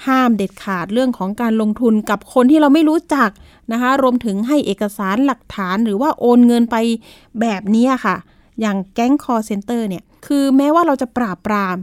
[0.08, 3.30] ห้ามเด็ดขาดเรื่องของการลงทุนกับคนที่เราไม่รู้จัก
[3.72, 6.76] นะคะ รวมถึงให้เอกสารหลักฐานหรือว่าโอนเงินไป
[7.42, 8.16] แบบนี้ค่ะ
[8.62, 11.78] อย่างแก๊งคอลเซ็นเตอร์เนี่ยคือแม้ว่าเราจะปราบปราม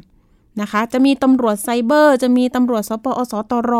[0.60, 3.72] นะคะ จะมีตำรวจไซเบอร์ จะมีตำรวจศปอส.ตร.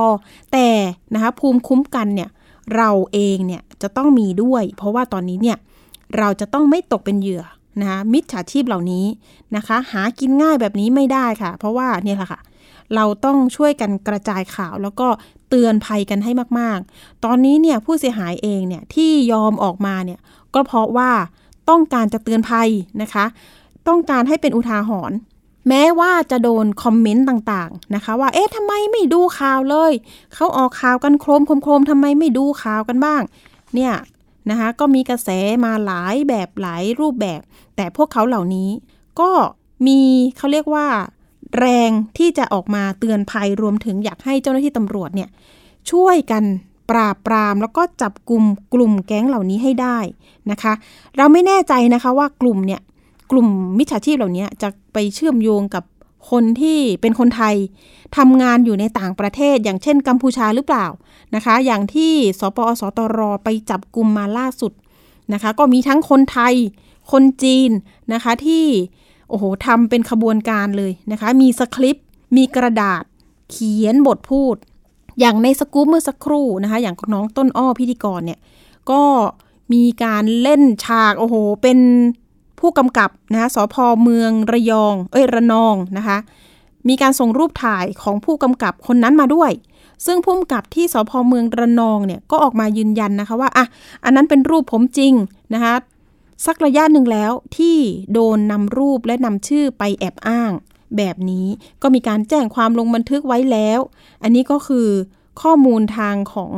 [0.53, 0.69] แต่
[1.15, 2.31] นะคะภูมิคุ้มกันเนี่ย
[2.77, 5.59] เราเองเนี่ยจะต้องมีด้วย เพราะว่าตอนนี้เนี่ย
[6.19, 7.45] เราจะต้องไม่ตกเป็นเหยื่อ
[7.81, 9.05] นะคะมิจฉาชีพเหล่านี้
[9.57, 12.41] นะคะ หากินง่ายแบบนี้ไม่ได้ค่ะ เพราะว่าเนี่ยแหละค่ะ
[12.95, 15.09] เราต้องช่วยกันกระจายข่าวแล้วก็
[15.49, 20.21] เตือนภัยกันให้มากๆ ตอนนี้เนี่ยผู้เสียหายเองเนี่ยที่ยอมออกมาเนี่ย
[20.55, 21.11] ก็เพราะว่า
[21.71, 22.69] ต้องการจะเตือนภัย
[23.03, 23.25] นะคะ
[23.89, 25.19] ต้องการให้เป็นอุทาหรณ์
[25.69, 29.93] แม้ว่าจะโดนคอมเมนต์ต่างๆนะคะ ว่าเอ๊ะทำไมไม่ดูข่าวเลย
[30.35, 33.23] เขาออกข่าวกันโครมโครมทำไมไม่ดูข่าวกันบ้าง
[33.75, 33.93] เนี่ย
[34.51, 35.29] นะคะก็มีกระแส
[35.65, 37.41] มาหลายแบบหลายรูปแบบ
[37.77, 38.71] แต่พวกเขาเหล่านี้
[39.21, 39.31] ก็
[39.87, 40.01] มี
[40.37, 40.87] เขาเรียกว่า
[41.59, 45.29] แรงที่จะออกมาเตือนภัยรวมถึงอยากให้เจ้าหน้าที่ตำรวจเนี่ย
[45.91, 46.45] ช่วยกัน
[46.91, 49.99] ปราบปรามแล้วก็จับกลุ่มกลุ่มแก๊งเหล่านี้ให้ได้
[50.51, 50.73] นะคะ
[51.17, 52.81] เราไม่แน่ใจนะคะว่ากลุ่มเนี่ย
[53.31, 55.85] กลุ่มมิจฉาชีพเหล่านี้จะไปเชื่อมโยงกับ
[56.31, 57.55] คนที่เป็นคนไทย
[58.17, 60.87] ทำงานอยู่ในต่างประเทศ อย่างเช่นกัมพูชาหรือเปล่า
[61.35, 64.73] นะคะ อย่างที่สปอสตรไปจับกลุ่มมาล่าสุด
[65.33, 66.55] นะคะ ก็มีทั้งคนไทย
[67.13, 67.71] คนจีน
[68.13, 68.65] นะคะที่
[69.29, 73.03] โอ้โหทำเป็นขบวนการเลยนะคะ มีสคริปต์ มีกระดาษ
[73.51, 74.57] เขียนบทพูด
[75.21, 78.41] อย่างในสกู๊ปเมื่อสักครู่นะคะ อย่างน้องต้นอ้อพิธีกรเนี่ย
[78.91, 79.03] ก็
[79.73, 81.79] มีการเล่นฉาก โอ้โห เป็น
[82.61, 86.19] ผู้กำกับนะคะสพเมืองระยอง เอ้ยระนองนะคะ
[86.89, 89.51] มีการส่งรูปถ่ายของผู้กำกับคนนั้นมาด้วย
[90.07, 93.65] ซึ่งผู้กำกับที่สพเมืองระนองเนี่ยก็ออกมายืนยันนะคะว่าอะ
[94.05, 95.13] อันนั้นเป็นรูปผมจริง
[95.55, 95.75] นะคะ
[96.47, 97.77] สักระยะหนึ่งแล้วที่
[98.13, 100.53] โดนนำรูปและนำชื่อไปแอบอ้าง
[100.97, 101.47] แบบนี้
[101.83, 103.81] ก็มีการแจ้งความลงบันทึกไว้แล้ว
[104.23, 104.89] อันนี้ก็คือ
[105.43, 106.53] ข้อมูลทางของ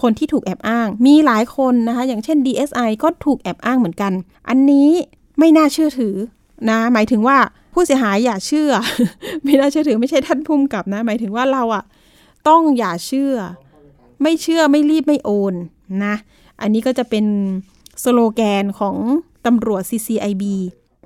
[0.00, 4.12] คนที่ถูกแอบอ้าง มีหลายคนนะคะ อย่างเช่น DSI ก็ถูกแอบอ้างเหมือนกัน
[4.48, 4.90] อันนี้
[5.44, 6.16] ไม่น่าเชื่อถือ
[6.70, 7.38] นะ หมายถึงว่า
[7.74, 8.70] ผู้เสียหายอย่าเชื่อ
[9.44, 11.84] ไม่น่าเชื่อถือไม่ใช่ท่านพุ่มกับนะ หมายถึงว่าเราอะ
[12.48, 13.34] ต้องอย่าเชื่อ
[14.22, 15.54] ไม่เชื่อไม่รีบไม่โอน
[16.04, 16.14] นะ
[16.60, 17.24] อันนี้ก็จะเป็น
[18.04, 18.96] สโลแกนของ
[19.46, 20.42] ตำรวจ CCIB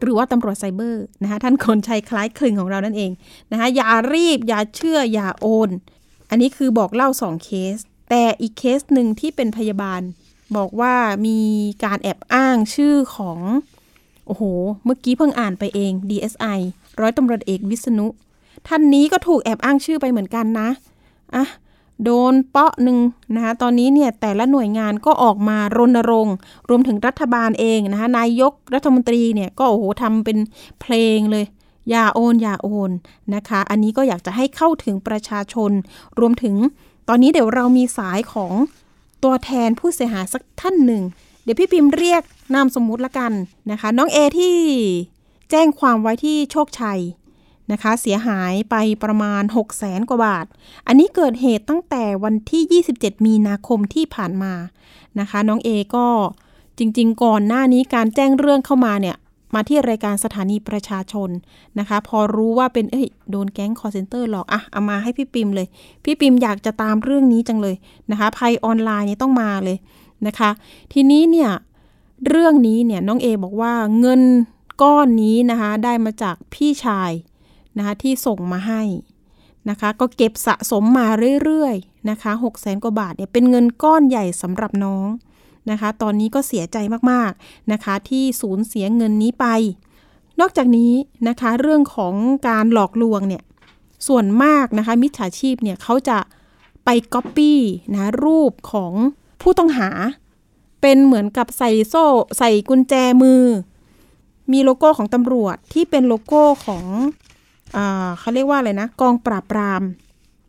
[0.01, 3.11] หรือว่าตำรวจไซเบอร์นะคะท่านกรไชยคล้ายคลึงของเรานั่นเอง
[3.51, 5.70] นะคะอย่ารีบอย่าเชื่ออย่าโอน
[6.31, 7.77] อันนี้คือบอกเล่า2เคส
[8.11, 10.01] แต่อีกเคสหนึ่งที่เป็นพยาบาล
[10.57, 10.94] บอกว่า
[11.27, 11.40] มี
[11.85, 13.40] การแอบอ้างชื่อของ
[14.26, 14.42] โอ้โห
[14.84, 16.58] เมื่อกี้เพิ่งอ่านไปเอง DSI
[17.00, 18.06] ร้อยตำรวจเอกวิษณุ
[18.68, 20.68] ท่านนี้ก็ถูกแอบอ้างชื่อไปเหมือนกันนะ
[21.34, 21.44] อะ
[22.04, 22.98] โดนเปาะหนึ่ง
[23.34, 26.34] นะคะตอนนี้เนี่ยแต่ละหน่วยงานก็ออกมารณรงค์
[26.68, 30.38] รวมถึงรัฐบาลเองนะคะนายกรัฐมนตรีเนี่ยก็โอ้โหทำเป็น
[30.80, 31.44] เพลงเลย
[31.90, 32.90] อย่าโอน อย่าโอน
[33.34, 35.72] นะคะ อันนี้ก็อยากจะให้เข้าถึงประชาชน
[36.18, 36.54] รวมถึง
[37.08, 38.52] ตอนนี้เดี๋ยวเรามีสายของ
[39.24, 41.02] ตัวแทนผู้เสียหายสักท่านหนึ่ง
[41.46, 42.22] เดี๋ยวพี่พิมพ์เรียก
[42.54, 43.32] นามสมมุติละกัน
[43.70, 44.56] นะคะ น้องเอที่
[45.50, 47.00] แจ้งความไว้ที่โชคชัย
[47.72, 50.46] นะคะ เสียหายไปประมาณ 6 0แสนกว่าบาท
[50.87, 54.54] อันนี้เกิดเหตุตั้งแต่วันที่ 27 มีนาคมที่ผ่านมา
[55.20, 56.06] นะคะ น้องเอก็
[56.78, 59.16] จริง ๆ ก่อนหน้านี้การแจ้งเรื่องเข้ามาเนี่ย
[59.54, 61.30] มาที่รายการสถานีประชาชน
[61.78, 65.66] นะคะ พอรู้ว่าเป็นเอ้ยโดนแก๊งคอร์เซนเตอร์หลอกอะเอามาให้พี่ปิมเลย
[66.04, 67.76] พี่ปิมอยากจะตามเรื่องนี้จังเลย
[68.11, 69.76] นะคะ ภัยออนไลน์เนี่ยต้องมาเลย
[70.26, 70.50] นะคะ
[70.92, 71.50] ทีนี้เนี่ย
[72.29, 74.22] เรื่องนี้เนี่ยน้องเอบอกว่าเงิน
[74.83, 77.12] ก้อนนี้นะคะได้มาจากพี่ชาย
[77.76, 78.83] นะคะที่ส่งมาให้
[79.70, 81.07] นะคะก็เก็บสะสมมา
[81.44, 85.09] เรื่อยๆนะคะ6 0แสนกว่าบาทเนี่ยเป็นเงินก้อนใหญ่สำหรับน้อง
[85.70, 86.76] นะคะตอนนี้ก็เสียใจ
[87.11, 89.46] มากๆนะคะที่สูญเสียเงินนี้ไป
[90.40, 90.92] นอกจากนี้
[91.29, 92.14] นะคะเรื่องของ
[92.48, 93.42] การหลอกลวงเนี่ย
[94.09, 96.18] ส่วนมากนะคะมิจฉาชีพเนี่ยเขาจะ
[96.85, 97.61] ไปก๊อปปี้
[97.94, 98.92] นะรูปของ
[99.40, 99.88] ผู้ต้องหา
[100.81, 102.05] เป็นเหมือนกับใส่โซ่
[102.38, 103.42] ใส่กุญแจมือ
[104.53, 106.85] มีโลโก้ของตำรวจที่เป็นโลโก้ของ
[107.77, 107.79] อ
[108.18, 109.83] เขาเรียกว่าอะไรนะ กองปราบปราม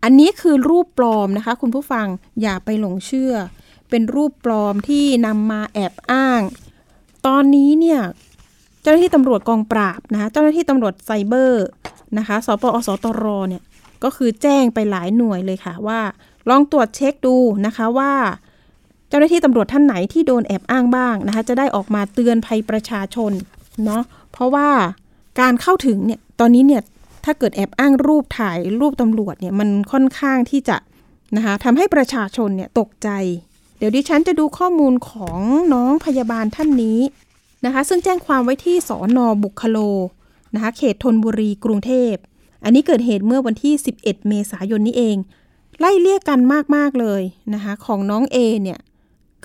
[0.04, 2.08] อันนี้คือรูปปลอมนะคะ คุณผู้ฟัง
[2.42, 3.34] อย่าไปหลงเชื่อ
[3.90, 6.42] เป็นรูปปลอมที่นำมาแอบอ้าง
[7.26, 8.02] ตอนนี้เนี่ย
[8.82, 11.66] เจ้าหน้าที่ตำรวจกองปราบนะคะเจ้าหน้าที่ตำรวจไซเบอร์
[12.18, 13.64] นะคะศปอส.ตร.เนี่ย
[14.04, 16.00] ก็คือแจ้งไปหลายหน่วยเลยค่ะว่า
[16.50, 18.14] ลองตรวจเช็คดูนะคะว่า
[19.10, 23.32] เจ้าหน้าที่ตำรวจท่านไหนที่โดนแอบอ้างบ้างนะคะ จะได้ออกมาเตือนภัยประชาชน
[23.86, 24.70] เนาะเพราะว่า
[25.40, 26.82] การเข้าถึงเนี่ยตอนนี้เนี่ย
[27.26, 30.78] ถ้าเกิดแอบอ้างรูปถ่ายรูปตำรวจเนี่ยมันค่อนข้างที่จะ
[31.36, 33.10] นะคะทำให้ประชาชนเนี่ยตกใจ
[33.78, 35.40] เดี๋ยวดิฉันจะดูข้อมูลของ
[35.74, 37.00] น้องพยาบาลท่านนี้
[37.66, 39.78] นะคะ ซึ่งแจ้งความไว้ที่สอนอบุคโล
[40.54, 42.14] นะคะเขตธนบุรีกรุงเทพ
[42.64, 45.18] อันนี้เกิดเหตุเมื่อวันที่ 11 เมษายนนี้เอง
[45.80, 46.40] ไล่เลี่ยกกัน
[46.76, 47.22] มาก ๆ เลย
[47.54, 48.80] นะคะ ของน้องเอเนี่ย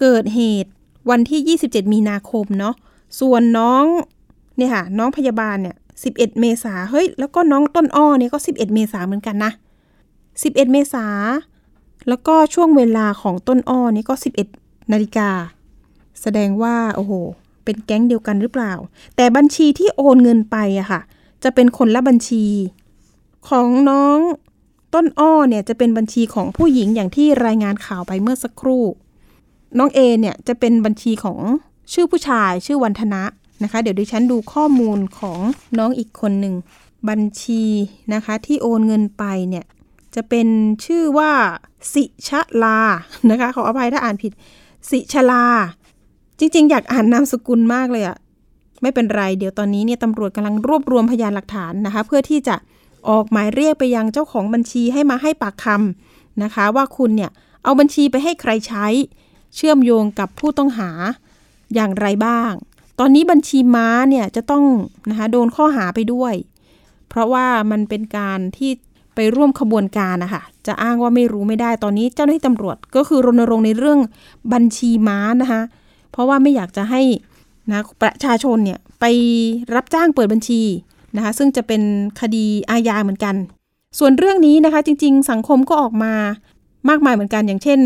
[0.01, 0.71] เกิดเหตุ
[1.11, 2.75] วันที่ 27 มีนาคมเนาะ
[3.21, 3.85] ส่วนน้อง
[4.57, 5.77] เนี่ยค่ะน้องพยาบาลเนี่ย
[6.09, 9.53] 11 เมษาเฮ้ยแล้วก็น้องต้นอ้อเนี่ยก็ 11 เมษาเหมือนกันนะ
[10.13, 11.07] 11 เมษา
[12.09, 14.15] แล้วก็ช่วงเวลาของต้นอ้อนี่ก็
[14.55, 15.31] 11 นาฬิกา
[16.21, 17.13] แสดงว่าโอ้โห
[17.65, 18.73] เป็นแก๊งเดียวกันหรือเปล่า
[19.17, 21.01] แต่บัญชีที่โอนเงินไปอะค่ะ
[21.45, 22.45] จะเป็นคนละบัญชี
[23.49, 24.19] ของน้อง
[24.95, 28.85] ต้นอ้อเนี่ยจะเป็นบัญชีของผู้หญิงอย่างที่รายงานข่าวไปเมื่อสักครู่
[29.79, 31.39] น้องเอเนี่ยจะเป็นบัญชีของ
[31.93, 33.23] ชื่อผู้ชายชื่อวันธนะ
[33.63, 35.39] นะคะ เดี๋ยวดิฉันดูข้อมูลของ
[35.79, 36.55] น้องอีกคนหนึ่ง
[37.09, 37.65] บัญชี
[38.15, 39.65] นะคะที่โอนเงินไปเนี่ย
[40.15, 40.49] จะเป็น
[40.85, 41.31] ชื่อว่า
[41.95, 42.31] สิช
[42.63, 42.79] ลา
[43.31, 44.33] นะคะขออภัยถ้าอ่านผิด
[44.91, 45.45] สิชลา
[46.39, 48.17] จริง ๆ อยากอ่านนามสกุลมากเลยอะ
[48.83, 52.57] ไม่เป็นไร เดี๋ยวตอนนี้เนี่ยตำรวจกำลังรวบรวมพยานหลักฐานนะคะ เพื่อที่จะ
[53.09, 57.31] ออกหมายเรียกไปยังเจ้าของบัญชีให้มาให้ปากคำนะคะ ว่าคุณเนี่ย
[57.65, 58.87] เอาบัญชีไปให้ใครใช้
[59.55, 60.91] เชื่อมโยงกับผู้ต้องหา
[61.75, 62.53] อย่างไรบ้าง
[62.99, 64.65] ตอนนี้บัญชีม้าเนี่ยจะต้อง
[65.11, 66.35] นะคะโดนข้อหาไปด้วย
[67.09, 68.71] เพราะว่ามันเป็นการที่
[69.15, 74.01] ไปร่วมขบวนการนะคะจะอ้างว่าไม่รู้ไม่ได้ตอนนี้เจ้าหน้าที่ตำรวจก็คือรณรงค์ในเรื่อง
[74.53, 75.61] บัญชีม้านะคะ
[76.12, 77.03] เพราะว่าไม่อยากจะให้
[77.71, 79.05] นะประชาชนเนี่ยไป
[79.75, 80.62] รับจ้างเปิดบัญชี
[81.17, 81.83] นะคะซึ่งจะเป็น
[82.21, 83.35] คดีอาญาเหมือนกัน
[83.99, 86.15] ส่วนเรื่องนี้นะคะจริง ๆ สังคมก็ออกมา
[86.88, 87.79] มากมายเหมือนกันอย่างเช่น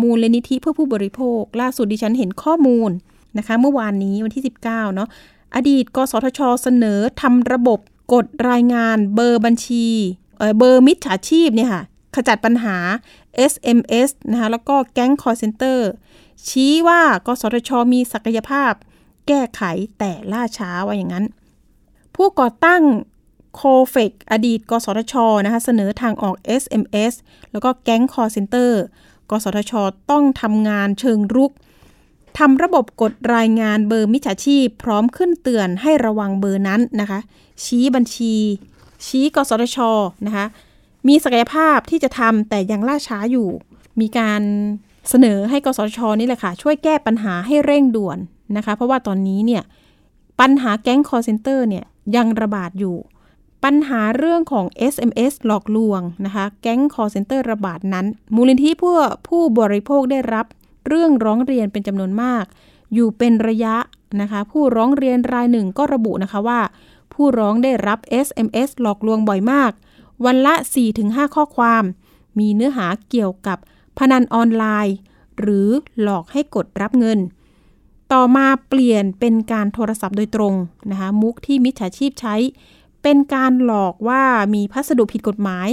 [0.00, 2.90] มูลนิธิเพื่อผู้บริโภค ล่าสุดดิฉันเห็นข้อมูล
[3.38, 5.08] นะคะเมื่อวานนี้วันที่ 19เนาะ
[5.54, 7.78] อดีต กสทช เสนอทำระบบ
[8.12, 9.86] กดรายงานเบอร์บัญชี
[10.58, 11.82] เบอร์มิจฉาชีพเนี่ยค่ะ
[12.14, 12.76] ขจัดปัญหา
[13.52, 15.88] SMS นะคะแล้วก็แก๊งคอลเซ็นเตอร์
[16.48, 18.72] ชี้ว่ากสทช มีศักยภาพ
[19.28, 19.62] แก้ไข
[19.98, 21.24] แต่ล่าช้าว่าอย่างนั้น
[22.14, 22.82] ผู้ก่อตั้ง
[23.54, 27.12] Cofact อดีต กสทชนะคะเสนอทางออก SMS
[27.52, 28.82] แล้วก็แก๊งคอลเซ็นเตอร์
[29.30, 29.72] กสทช
[30.10, 31.52] ต้องทำงานเชิงรุก
[32.38, 37.20] ทำระบบกดรายงานเบอร์มิจฉาชีพ พร้อมขึ้นเตือนให้ระวังเบอร์นั้นนะคะ
[37.64, 38.34] ชี้บัญชี
[39.06, 39.78] ชี้กสทช
[40.26, 40.46] นะคะ
[41.08, 43.48] มีศักยภาพที่จะทำแต่ยังล่าช้าอยู่
[44.00, 44.42] มีการ
[45.08, 48.18] เสนอให้กสทชนี่แหละค่ะ ช่วยแก้ปัญหาให้เร่งด่วน
[48.56, 49.62] นะคะ เพราะว่าตอนนี้เนี่ย
[50.40, 51.84] ปัญหาแก๊งคอลเซ็นเตอร์เนี่ย
[52.16, 52.96] ยังระบาดอยู่
[53.64, 60.46] ปัญหาเรื่องของ SMS หลอกลวงนะคะแก๊ง call center ระบาดนั้น มูลนิธิเพื่อผู้บริโภคได้รับ
[60.88, 62.44] เรื่องร้องเรียนเป็นจำนวนมาก
[62.94, 63.76] อยู่เป็นระยะ
[64.20, 66.60] นะคะ ผู้ร้องเรียนรายหนึ่งก็ระบุนะคะว่า
[67.12, 69.72] ผู้ร้องได้รับ SMS หลอกลวงบ่อยมาก
[70.24, 70.54] วันละ
[70.94, 71.84] 4-5 ข้อความ
[72.38, 73.58] มีเนื้อหาเกี่ยวกับ
[73.98, 74.96] พนันออนไลน์
[75.38, 75.68] หรือ
[76.00, 77.18] หลอกให้กดรับเงิน
[78.12, 80.54] ต่อมาเปลี่ยนเป็นการโทรศัพท์โดยตรง
[80.90, 82.34] นะคะมุกที่มิจฉาชีพใช้
[83.02, 84.22] เป็นการหลอกว่า
[84.54, 85.68] มีพัสดุผิดกฎหมาย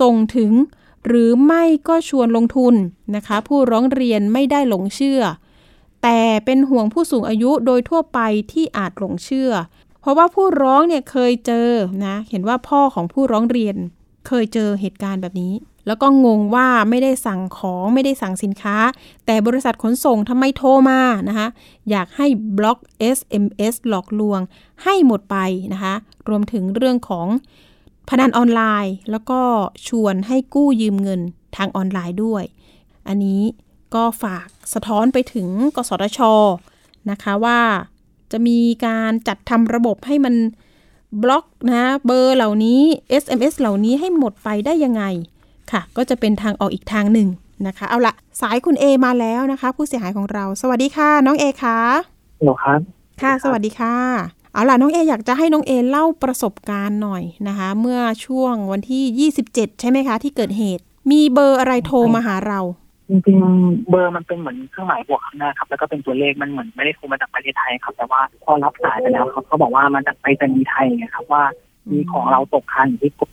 [0.00, 0.52] ส่งถึง
[1.06, 2.74] หรือไม่ก็ชวนลงทุน
[3.16, 5.20] นะคะ ผู้ร้องเรียนไม่ได้หลงเชื่อ
[6.02, 8.18] แต่เป็นห่วงผู้สูงอายุโดยทั่วไป
[8.52, 9.50] ที่อาจหลงเชื่อ
[10.00, 11.68] เพราะว่าผู้ร้องเนี่ยเคยเจอ
[12.04, 13.76] นะ เห็นว่าพ่อของผู้ร้องเรียน
[14.28, 15.52] เคยเจอเหตุการณ์แบบนี้
[15.86, 18.76] แล้วก็งงว่าไม่ได้สั่งของไม่ได้สั่งสินค้า
[19.26, 21.48] แต่บริษัทขนส่งทำไมโทรมานะคะ
[21.90, 22.26] อยากให้
[22.58, 22.78] บล็อก
[23.16, 24.40] SMS หลอกลวง
[24.84, 25.36] ให้หมดไป
[25.72, 25.94] นะคะ
[26.28, 27.26] รวมถึงเรื่องของ
[28.08, 29.40] พนันออนไลน์ แล้วก็
[29.88, 31.20] ชวนให้กู้ยืมเงิน
[31.56, 32.44] ทางออนไลน์ด้วย
[33.08, 33.42] อันนี้
[33.94, 36.20] ก็ฝากสะท้อนไปถึงกสทช
[37.10, 37.60] นะคะว่า
[38.32, 40.34] จะมีการจัดทำระบบให้มัน
[41.22, 42.80] บล็อกนะเบอร์เหล่านี้
[43.22, 45.02] SMS เหล่านี้ให้หมดไปได้ยังไง
[45.72, 47.28] ค่ะ ก็จะเป็นทางออกอีกทางหนึ่ง
[47.66, 51.78] นะคะ เอาละสายคุณเอมาแล้วนะคะ ผู้เสียหายของเรา สวัสดีค่ะ น้องเอคะ
[52.44, 52.80] หรอครับ
[53.22, 53.94] ค่ะ สวัสดีค่ะ
[54.52, 62.60] เอาล่ะ น้องเออยากจะให้น้องเอเล่าประสบการณ์หน่อยนะคะ เมื่อช่วงวันที่ 27 ใช่ไหมคะ ที่เกิดเหตุ มีเบอร์อะไรโทรมาหาเรา
[63.08, 71.42] จริงๆเบอร์มันเป็นเหมือนเครื่องหมายบวกข้างหน้าครับ แล้วก็เป็นตัวเลขมันเหมือนไม่ได้โทรมาจากประเทศไทยครับ แต่ว่าพอรับสายไปแล้วเขาเขาบอกว่ามาจากไปรษณีย์ไทยไงครับว่า
[71.90, 73.30] มีของเราตกค้างอยู่ที่กด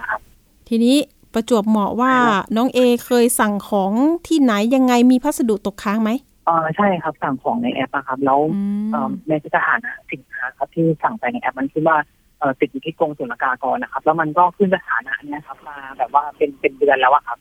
[0.00, 0.20] นะครับ
[0.68, 0.96] ทีนี้
[1.34, 2.12] ประจวบเหมาะว่า
[2.56, 3.92] น้องเอเคยสั่งของ
[4.26, 6.10] ที่ไหนยังไงมีพัสดุตกค้างไหม
[6.48, 11.96] อ่าใช่ครับสั่งของในแอปอะครับแล้วอืมเอ่อในสถานะสินค้าครับที่สั่งไปในแอปมันขึ้นว่า
[12.38, 17.38] เอ่อติดอยู่ที่กรมศุลกากรนะครับ แล้วมันก็ขึ้นสถานะเนี้ยครับมาแบบว่าเป็นเป็นเดือนแล้วอะครับ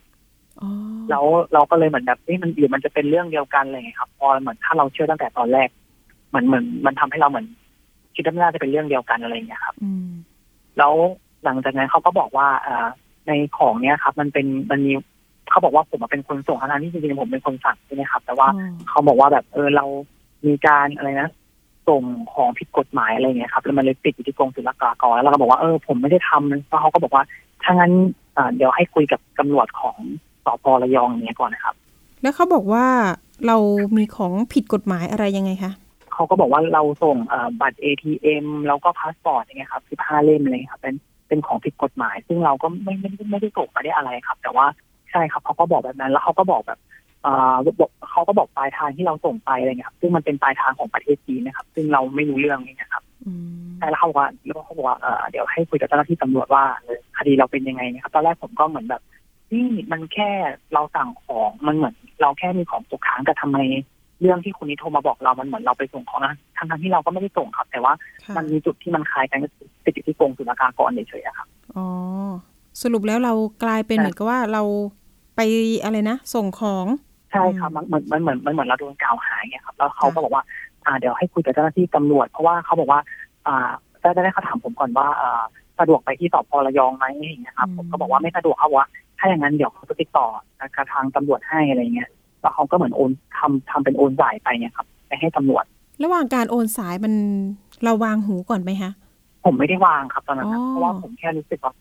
[0.61, 0.69] อ๋อ
[1.09, 5.69] แล้วเราก็เลยเหมือนแบบนี่มันหรือมันจะเป็นเรื่องเดียวกันเลยครับ พอเหมือนถ้าเราเชื่อตั้งแต่ตอนแรก
[6.29, 7.47] เหมือนเหมือนมันทำให้เราเหมือน
[8.15, 10.07] คิดว่าน่าจะเป็นเรื่องเดียวกันอะไรอย่างเงี้ยครับอืม
[10.77, 10.93] แล้ว
[11.43, 12.87] หลังจากนั้นเขาก็บอกว่าเอ่อ
[13.27, 14.91] ในของเนี้ยครับ มันเป็นมันมี
[15.49, 19.85] เขาบอกว่าผมอะเป็นคนส่งทั้งนั้นที่จริงๆผมเป็นคนสั่งใช่ไหมครับ แต่ว่าอ๋อเขาบอกว่าแบบเออเรา
[20.47, 21.29] มีการอะไรนะ
[21.87, 27.23] ส่งของผิดกฎหมายอะไรเงี้ยครับแล้วมันเลยติดอยู่ที่กรมศุลกากรแล้วเราก็บอกว่าเออผมไม่ได้ทำแล้วเขาก็บอกว่า
[27.63, 27.91] ถ้างั้น
[28.37, 29.97] อ่าเดี๋ยวให้คุยกับตำรวจของ
[30.45, 31.75] สพระยองอย่างเงี้ยก่อนนะครับ
[32.21, 32.85] แล้วเขาบอกว่า
[33.47, 33.57] เรา
[33.97, 35.71] มีของผิดกฎหมายอะไรยังไงคะ
[36.13, 40.95] เขาก็บอกว่าเราส่งเอ่อบัตร ATM แล้วก็พาสปอร์ตอย่างเงี้ยครับสิบห้าเล่มอะไรเลยครับเป็น
[41.27, 44.65] เป็นของผิดกฎหมาย ซึ่งเราก็ไม่ไม่ไม่ได้ส่งไม่ได้อะไรครับ แต่ว่า
[45.11, 46.79] ใช่ครับเขาก็บอกแบบนั้น แล้วเขาก็บอกแบบ
[47.23, 53.31] เอ่อบอกเขาก็บอกปลายทางที่เราส่งไปอะไรเงี้ยครับซึ่งมันเป็นปลายทางของประเทศจีนนะครับ ซึ่งเราไม่รู้เรื่องนี่นะครับอื
[53.63, 59.01] มใช่แล้วเขาบอกว่าแล้วเขาบอกว่าเอ่อเดี๋ยวให้คุยกับเจ้าหน้าที่ตำรวจว่าเออคดีเราเป็นยังไงนะครับตอนแรกผมก็เหมือนแบบ
[59.53, 60.29] นี่มันแค่
[60.73, 63.57] เราสั่งของมันเหมือน เราแค่มีของตกค้างแต่ทำไม
[64.21, 71.85] เรื่องที่คนนี้โทรมาบอกเรา มันเหมือนเราไปส่งของนะทั้งๆที่เราก็ไม่ได้ส่งครับ แต่ว่าค่ะมันมีจุดที่มันคล้ายกันก็คือติดอยู่ที่กรมศุลกากรเฉยๆอะครับอ๋อ
[72.81, 74.63] สรุปแล้วเรากลายเป็นใช่เหมือนกับว่าเรา
[75.35, 75.41] ไป
[75.83, 76.85] อะไรนะ ส่งของ
[77.31, 80.43] ใช่ครับมันมันมันเหมือนมันเหมือนเราโดนกล่าวหาไงครับ แล้วเขาก็บอกว่า
[80.85, 82.99] อ่า เดี๋ยวให้คุยกับเจ้าหน้าที่ตำรวจ เพราะว่าเขาบอกว่า
[83.47, 83.69] อ่า
[84.01, 85.43] ได้ได้เขาถามผมก่อนว่าอ่า
[85.79, 90.27] สะดวกไปที่สพระยองไหมอย่างเงี้ยครับอืมผมก็บอกว่าไม่สะดวกเขาบอกว่าถ้าอย่างนั้นเดี๋ยวเขาจะติดต่อ
[90.75, 92.09] กับทางตำรวจให้อะไรเงี้ย
[92.41, 95.65] แล้วเขาก็เหมือนโอนทำทำเป็นโอนจ่ายไปเนี่ยครับไปให้ตำรวจ
[96.03, 97.13] ระหว่างการโอนสายมัน
[97.83, 98.91] เราวางหูก่อนไหมคะ
[99.45, 101.73] ผมไม่ได้วางครับตอนนั้นนะอ๋อเพราะว่าผมแค่รู้สึกว่า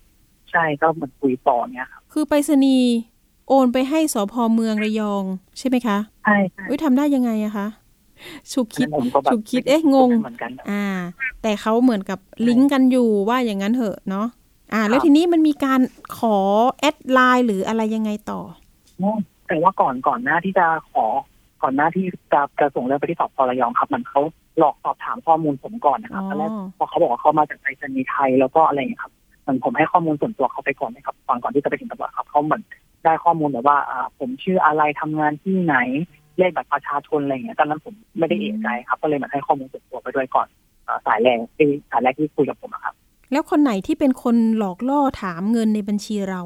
[0.51, 2.91] ใช่ก็เหมือนคุยต่อเนี่ยครับคือไปรษณีย์
[3.49, 5.25] โอนไปให้สพเมืองระยอง
[5.59, 7.67] ใช่ไหมคะใช่ใช่อุ้ยทำได้ยังไงอะคะ
[8.53, 10.87] ฉุกคิดอันนั้นผมก็แบบฉุกคิดเอ๊ะงงเหมือนกันอ่า
[11.43, 14.27] แต่เขาเหมือนกับลิงก์กันอยู่ว่าอย่างนั้นเหอะเนาะ
[14.73, 15.81] อ่า แล้วครับทีนี้มันมีการ
[16.19, 16.37] ขอ
[16.81, 18.41] แอดไลน์หรืออะไรยังไงต่อ
[19.49, 21.07] แต่ว่าก่อนก่อนหน้าที่จะขอ
[21.63, 24.23] ก่อนหน้าที่จะจะส่งเรื่องไปที่สพระยองครับ มันเขา
[24.59, 32.63] หลอกสอบถามข้อมูลผมก่อนนะครับอ๋อตอนแรกพอเขาบอกว่าเขามาจากไปรษณีย์ไทยแล้วก็อะไรอย่างเงี้ยครับเหมือนผมให้ข้อมูลส่วนตัวเขาไปก่อนนะครับก่อนก่อนที่จะไปถึงตำรวจครับเขาเหมือน
[33.05, 35.77] ได้ข้อมูลแบบว่าอ่าผมชื่ออะไรทำงานที่ไหน
[36.39, 40.47] เลขบัตรประชาชนอะไรอย่างเงี้ยตอนนั้นผมไม่ได้เอะใจครับก็เลยเหมือนให้ข้อมูลส่วนตัวไปด้วยก่อน
[40.87, 42.95] อ่าสายแรกที่สายแรกที่คุยกับผมอะครับ
[43.33, 46.41] แล้วคนไหนที่เป็นคนหลอกล่อถามเงินในบัญชีเรา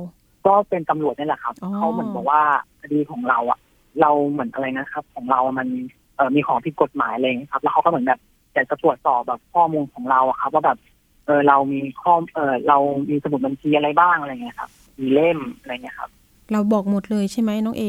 [0.47, 2.43] ก็เป็นตำรวจนี่แหละครับอ๋อเขาเหมือนบอกว่า
[2.81, 3.59] คดีของเราอะ
[4.01, 5.69] เราเหมือนอะไรนะครับ ของเรามัน
[6.17, 8.21] เอ่อมีของผิดกฎหมายอะไรอย่างเงี้ยครับ แล้วเขาก็เหมือนแบบ
[8.55, 10.79] อยากจะตรวจสอบแบบข้อมูลของเราอะครับว่าแบบ
[11.27, 12.79] เออเรามีข้อเออเรา
[13.11, 16.11] มีสมุดบัญชีอะไรบ้างอะไรเงี้ยครับ มีเล่มอะไรเงี้ยครับ
[16.53, 17.85] เราบอกหมดเลยใช่ไหมน้องเอ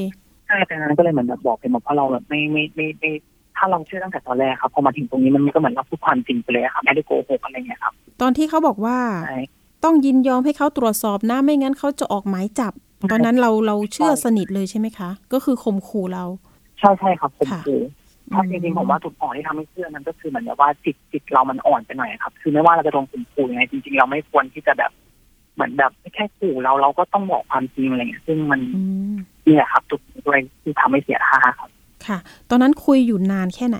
[0.47, 3.11] ใช่แต่นั้นก็เลยเหมือนแบบบอกไปหมดเพราะเราแบบไม่ไม่ไม่ไม่
[3.57, 9.39] ถ้าเราเชื่อตั้งแต่ตอนแรกครับพอมาถึงตรงนี้มันก็เหมือนเราพูดความจริงไปเลยอะครับไม่ได้โกหกอะไรเงี้ยครับ ตอนที่เขาบอกว่าใช่
[9.83, 12.73] ต้องยินยอมให้เขาตรวจสอบนะไม่งั้นเขาจะออกหมายจับ
[13.11, 16.25] ตอนนั้นเราเราเชื่อสนิทเลยใช่ไหมคะ ก็คือข่มขู่เรา
[16.79, 17.81] ใช่ใช่ครับผมค่ะคือ
[18.33, 24.91] ถ้าจริงๆผมว่าจุดอ่อนที่ทำให้เชื่อมันก็คือเหมือนแบบว่าจิตจิตเรามันอ่อนไปหน่อยครับ คือไม่ว่าเราจะโดนข่มขู่ยังไงจริงๆเราไม่ควรที่จะแบบ
[25.53, 28.81] เหมือนแบบไม่แค่ขู่เราเราก็ต้องบอกความจริงอะไรเงี้ยซึ่งมันอื
[29.13, 29.15] ม
[29.45, 31.69] นี่แหละครับจุดด้วยที่ทำให้เสียท่าครับ
[32.07, 32.17] ค่ะ
[32.49, 33.79] ตอนนั้นคุยอยู่นานแค่ไหน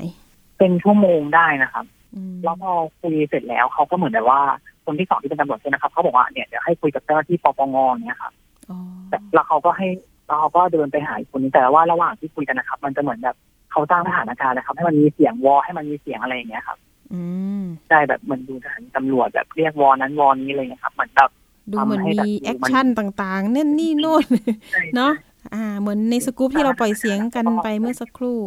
[0.58, 1.86] เป็นชั่วโมงได้นะครับ
[2.16, 4.42] อืมแล้วพอคุยเสร็จแล้วเขาก็เหมือนแบบว่า
[4.86, 8.34] คนที่สองที่เป็นตำรวจใช่ไหมครับเขาบอกว่าเนี่ยเดี๋ยวให้คุยกับเจ้าหน้าที่ปปงเนี่ยครับ
[8.70, 8.78] อ๋อ
[9.10, 9.88] แต่แล้วเขาก็ให้
[10.28, 13.36] แล้วเขาก็เดินไปหาอีกคนนึงแต่ว่าระหว่างที่คุยกันนะครับ มันจะเหมือนแบบ
[13.72, 16.78] เขาสร้างสถานการณ์นะครับ ให้มันมีเสียงวอให้มันมีเสียงอะไรอย่างเงี้ยครับ
[17.14, 17.22] อื
[17.60, 21.30] มใช่แบบเหมือนดูสถานีตำรวจแบบเรียกวอนั้นวอนี้อะไรเงี้ยครับเหมือนแบบ
[21.72, 24.26] ดูเหมือนทำให้แบบมีดูแอคมันชั่นต่างๆนั่นนี่โน่น
[24.72, 25.14] ใช่เนาะ
[25.54, 28.40] อ่า เหมือนในสกู๊ปที่เราปล่อยเสียงกันไปเมื่อสักครู่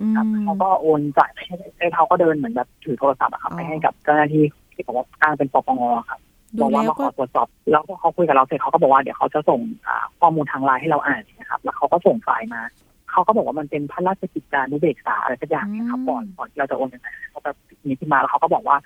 [0.00, 4.44] อืมครับเขาก็โอนจ่ายไปให้ให้เขาก็เดินเหมือนแบบถือโทรศัพท์อะครับอ๋อไปให้กับเจ้าหน้าที่
[4.78, 6.20] ที่บอกว่าอ้างเป็นปปงครับ
[6.56, 12.62] ดูบอกว่าแล้วมาขก็อตรวจสอบ แล้วก็เขาคุยกับเราเสร็จเขาก็บอกว่าเดี๋ยวเขาจะส่งอ่าข้อมูลทางไลน์ให้เราอ่านนะครับ แล้วเขาก็ส่งไฟล์มา
[13.10, 18.76] เขาก็บอกว่ามันเป็นพระราชกิจจานุเบกษาอะไรสักอย่างเนี่ยครับก่อนก่อนที่เราจะโอนเงินไปเขาแบบมีขึ้นมาแล้วเขาก็บอกว่า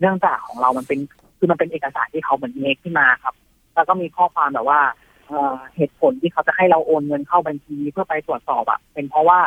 [0.00, 0.98] เนื่องจากของเรามันเป็น
[1.38, 3.34] คือมันเป็นเอกสารที่เขาเหมือนเมคขึ้นมาครับ
[3.74, 4.80] แล้วก็มีข้อความแบบว่า
[5.26, 9.38] เอ่อเหตุผลที่เขาจะให้เราโอนเงินเข้าบัญชีเพื่อไปตรวจสอบอะเป็นเพราะว่า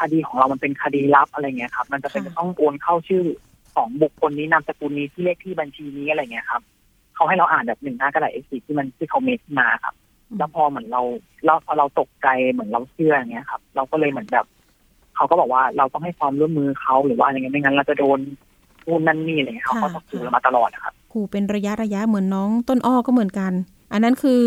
[0.00, 3.24] คดีของเรามันเป็นคดีลับอะไรเงี้ยครับ มันจะเป็นค่ะจะต้องโอนเข้าชื่อ
[3.76, 6.62] ของบุคคลนี้นามสกุลนี้ที่เลขที่บัญชีนี้อะไรเงี้ยครับ
[7.14, 9.94] เขาให้เราอ่านแบบหนึ่งหน้ากระดาษ A4 ที่มันที่เขาเมคขึ้นมาครับ
[10.38, 11.02] แล้วพอเหมือนเรา
[11.46, 14.46] เราพอเราตกใจเหมือนเราเชื่ออย่างเงี้ยครับ เราก็เลยเหมือนแบบ
[15.16, 18.18] เขาก็บอกว่าเราต้องให้ความร่วมมือเขาหรือว่าอะไรเงี้ยไม่งั้นเราจะโดน
[18.84, 23.52] พูดนั่นนี่อะไรเงี้ยเขาก็ต้องขู่เรามาตลอดนะครับขู่เป็นระยะระยะเหมือนน้องต้นอ้อก็เหมือนกัน
[23.92, 24.42] อันนั้นคือ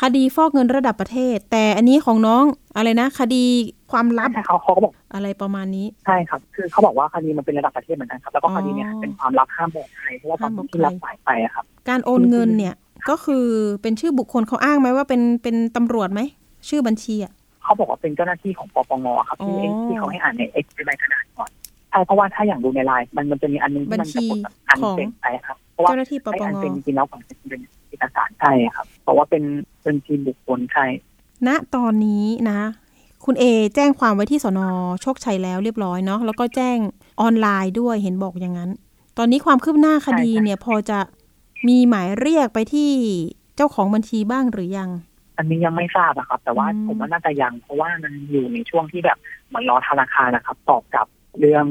[0.00, 2.44] คดีฟอกเงินระดับประเทศ แต่อันนี้ของน้อง
[2.76, 3.44] อะไรนะ คดี
[3.92, 12.74] ความลับใช่เขาเขาก็บอกอะไรประมาณนี้ใช่ครับ คือเขาบอกว่าคดีมันเป็นระดับประเทศเหมือนกันครับ แล้วก็คดีเนี้ยอ๋อเป็นความลับห้ามบอกใครเพราะว่าตอนห้ามบอกที่รับใครสายไปอะครับ การโอนเงินเนี่ย
[13.08, 13.46] ก็คือ
[13.82, 16.20] เป็นชื่อบุคคลเขาอ้างไหมว่าเป็นเป็นตำรวจไหม
[16.68, 17.32] ชื่อบัญชีอะ
[17.64, 29.44] เขาบอกว่าเป็นเจ้าหน้าที่ของปปงครับที่อ๋อที่เขาให้อ่านในเอ็กซ์ใบขนาดก่อนใช่เพราะว่าถ้าอย่างดูในไลน์มันมันจะมีอันนึงที่มันจะกดแบบอันของเป็นไปครับเพราะว่าเจ้าหน้าที่ปไอ้ปอันงเป็นจริงๆแล้วของเป็นเอกสารใช่ครับเพราะว่าเป็น
[29.82, 30.84] เป็นทีมบุคคลใช่
[31.46, 32.60] ณตอนนี้นะ
[33.24, 34.60] คุณเอแจ้งความไว้ที่สน
[35.02, 36.78] โชคชัยแล้วเรียบร้อยเนาะแล้วก็แจ้ง
[37.20, 38.70] ออนไลน์ด้วยเห็นบอกอย่างนั้น
[39.18, 40.98] ตอนนี้ความคืบหน้าคดีเนี่ยพอจะ
[41.68, 42.90] มีหมายเรียกไปที่
[43.56, 44.90] เจ้าของบัญชีบ้างหรือยัง
[45.38, 51.06] อันนี้ยังไม่ทราบอะครับ แต่ว่าอืมผมว่าน่าจะยังเพราะว่ามันอยู่ในช่วงที่แบบเหมือนรอธนาคารนะครับ ตอบกลับ
[51.40, 51.64] เรื่อง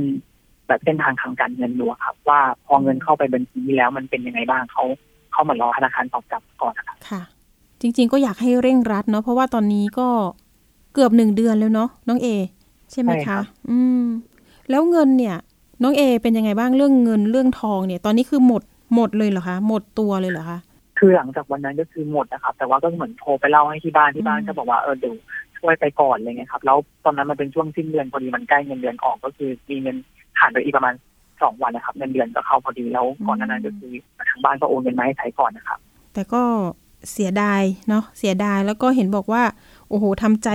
[0.68, 4.84] แบบเส้นทางทางการเงินดูอะครับ ว่าพอเงินเข้าไปบัญชีแล้วมันเป็นยังไงบ้างเขา
[5.32, 7.22] เขาเหมือนรอธนาคารตอบกลับก่อนนะครับค่ะ
[7.82, 10.08] จริง ๆ ก็อยากให้เร่งรัดเนาะเพราะว่าตอนนี้ก็
[10.94, 12.28] เกือบหนึ่งเดือนแล้วเนาะน้องเอ
[12.92, 14.04] ใช่ไหมใช่ครัคะบอืม
[14.70, 15.36] แล้วเงินเนี่ย
[15.84, 18.64] น้องเอ เป็นยังไงบ้างเรื่องเงินเรื่องทองเนี่ย ตอนนี้คือหมด
[18.96, 20.60] หมดเลยเหรอคะ หมดตัวเลยเหรอคะ
[21.00, 25.16] คือหลังจากวันนั้นก็คือหมดนะครับ แต่ว่าก็เหมือนโทรไปเล่าให้ที่บ้านที่บ้านอืมก็บอกว่าเออเดี๋ยว
[25.64, 29.98] ช่วยไปก่อนอะไรเงี้ยครับ แล้วตอนนั้นมันเป็นช่วงสิ้นเดือนพอดีมันใกล้เงินเดือนออกก็คือมีเงิน
[30.38, 30.94] ผ่านไปอีกประมาณ
[31.42, 33.94] สองวันนะครับเงินเดือนก็เข้าพอดีแล้วก่อนหนานั้นก็คือ
[34.30, 35.80] ทางบ้านก็โอนเงินมาให้ใช้ก่อนนะครับ
[36.14, 36.42] แต่ก็
[37.12, 39.44] เสียดายเนาะเสียดายแล้วก็เห็นบอกว่า
[39.90, 40.50] โอ้โหทำใจ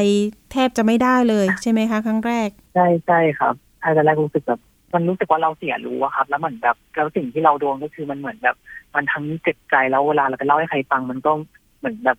[0.52, 4.60] แทบจะไม่ได้เลยใช่ไหมคะครั้งแรกใช่ใช่ครับใช่ตอนแรกรู้สึกแบบ
[4.94, 8.56] มันรู้สึกว่าเราเสียรู้อะครับ แล้วเหมือนแบบแล้วสิ่งที่เราโดนก็คือมันเหมือนแบบ
[8.94, 11.32] มันทั้งเจ็บใจแล้วเวลาเราไปเล่าให้ใครฟังมันก็
[11.78, 12.18] เหมือนแบบ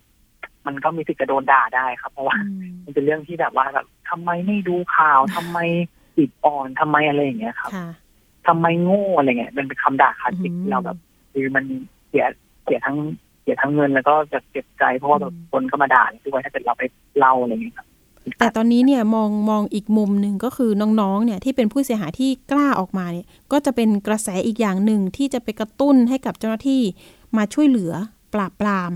[0.66, 2.36] มันก็มีสิทธิ์จะโดนด่าได้ครับ เพราะว่า
[2.84, 5.58] มันเป็นเรื่องที่แบบว่าแบบทำไมไม่ดูข่าวทำไม
[6.16, 7.88] จิตอ่อนทำไมอะไรอย่างเงี้ยครับค่ะ
[8.46, 10.98] ทำไมโง่อะไรเงี้ยมันเป็นคำด่าคลาสสิกอืมที่เราแบบ
[11.32, 11.64] คือมัน
[12.08, 12.24] เสีย
[12.64, 12.96] เสียทั้ง
[13.42, 16.82] เสียทั้งเงินแล้วก็จะเจ็บใจเพราะว่าแบบอืมคนก็มาด่าด้วยถ้าเกิดเราไป
[17.18, 17.86] เล่าอะไรเงี้ยครับ
[18.38, 20.70] แต่ตอนนี้เนี่ยมองมองอีกมุมหนึ่งก็คือ
[21.00, 26.82] น้องๆ เนี่ยที่เป็นผู้เสียหายที่กล้าออกมาเนี่ย ก็จะเป็นกระแสอีกอย่างหนึ่งที่จะไปกระตุ้นให้กับเจ้าหน้าที่
[27.36, 27.92] มาช่วยเหลือ
[28.34, 28.92] ปราบปราม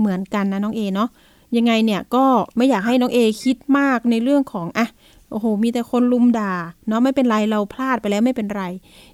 [0.00, 1.08] เหมือนกันนะน้องเอเนาะ
[1.56, 2.24] ยังไงเนี่ยก็
[2.56, 4.86] ไม่อยากให้น้องเอคิดมากในเรื่องของอะ
[5.30, 6.54] โอ้โห มีแต่คนลุมด่า
[6.88, 8.64] เนาะไม่เป็นไรเราพลาดไปแล้วไม่เป็นไร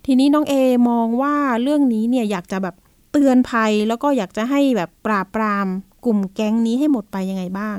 [0.07, 0.55] ทีนี้น้องเอ
[0.89, 2.75] มองว่าเรื่องนี้เนี่ยอยากจะแบบ
[3.13, 5.67] เตือนภัยแล้วก็อยากจะให้แบบปราบปราม
[6.05, 7.77] กลุ่มแก๊งนี้ให้หมดไปยังไงบ้าง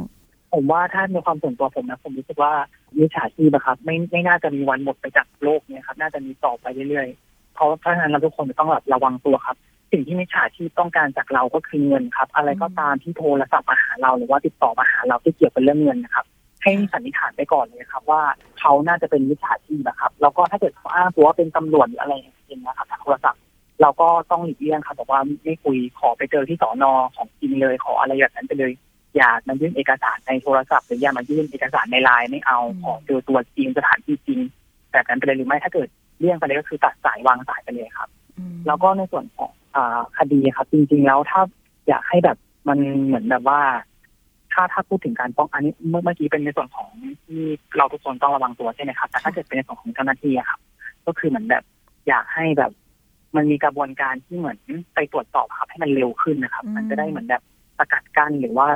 [0.53, 2.53] ผมว่าถ้าในความส่วนตัวผมนะผมรู้สึกว่า
[2.97, 9.57] มิจฉาชีพอะครับ ไม่ไม่น่าจะมีวันหมดไปจากโลกเนี่ยครับ น่าจะมีต่อไปเรื่อยๆเพราะเพราะฉะนั้นเราทุกคนต้องแบบระวังตัวครับ
[9.91, 16.25] สิ่งที่มิจฉาชีพต้องการจากเราก็คือเงินครับ อะไรก็ตามที่โทรศัพท์มาหาเราหรือว่าติดต่อมาหาเราที่เกี่ยวกับเรื่องเงินนะครับ
[16.63, 18.21] ให้สันนิษฐานไปก่อนเลยครับ ว่า
[18.59, 23.41] เขาน่าจะเป็นมิจฉาชีพนะครับ แล้วก็ถ้าเกิดเขาอ้างตัวว่าเป็นตำรวจหรืออะไรอย่างเงี้ยนะครับทางโทรศัพท์
[23.81, 28.71] เราก็ต้องหลีกเลี่ยงครับบอกว่าไม่คุยขอไปเจอที่สอนอของจริงเลยขออะไรแบบนั้นไปเลย
[29.15, 34.39] อย่ามายื่นเอกสารในโทรศัพท์หรืออย่ามายื่นเอกสารในไลน์ไม่เอาอืมขอเจอตัวจริงสถานที่จริง
[34.91, 35.87] แบบนั้นไปเลยหรือไม่ถ้าเกิด
[36.19, 39.56] เลี่ยงไปเลยก็คือตัดสายวางสายไปเลยครับอืมแล้วก็ในส่วนของอ่า
[40.17, 41.41] คดีครับจริง ๆ แล้วถ้า
[41.87, 43.61] อยากให้แบบมันเหมือนแบบว่า
[44.53, 46.89] ถ้าถ้าพูดถึงการป้องอันนี้เมื่อเมื่อกี้เป็นในส่วนของ
[47.25, 47.41] ที่
[47.77, 50.59] เราทุกคนต้องระวังตัวใช่ไหมครับแต่ถ้าเกิดเป็นในส่วนของเจ้าหน้าที่ครับ
[51.05, 51.63] ก็คือเหมือนแบบ
[52.07, 52.71] อยากให้แบบ
[53.35, 54.59] มันมีกระบวนการที่เหมือน
[54.95, 57.43] ไปตรวจสอบครับให้มันเร็วขึ้นนะครับ มันจะได้เหมือนแบบ
[57.77, 58.67] สกัดกั้นหรือว่า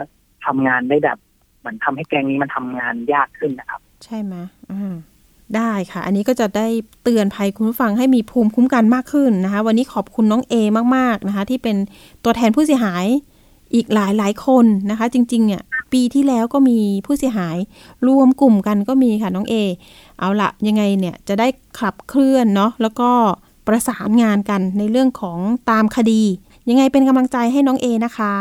[0.46, 1.18] ทำงานได้แบบ
[1.60, 4.36] เหมือนทำให้แกงนี้มันทำงานยากขึ้นนะครับ ใช่ไหม
[4.72, 4.94] อืม
[5.58, 6.68] ได้ค่ะ อันนี้ก็จะได้
[7.04, 10.54] เตือนภัยคุณผู้ฟังให้มีภูมิคุ้มกันมากขึ้นนะคะ วันนี้ขอบคุณน้องเอ
[10.96, 11.76] มากๆนะคะ ที่เป็น
[12.24, 13.06] ตัวแทนผู้เสียหาย
[13.76, 15.62] อีกหลายหลายคนนะคะ จริงๆเนี่ย
[15.94, 17.58] ปีที่แล้วก็มีผู้เสียหาย
[18.08, 19.56] รวมกลุ่มกันก็มีค่ะน้องเอ
[20.20, 21.48] เอาละยังไงเนี่ยจะได้
[21.80, 23.10] ขับเคลื่อนเนาะแล้วก็
[23.68, 25.40] ประสานงานกันในเรื่องของ
[25.70, 26.22] ตามคดี
[26.70, 28.34] ยังไงเป็นกำลังใจให้น้องเอนะคะ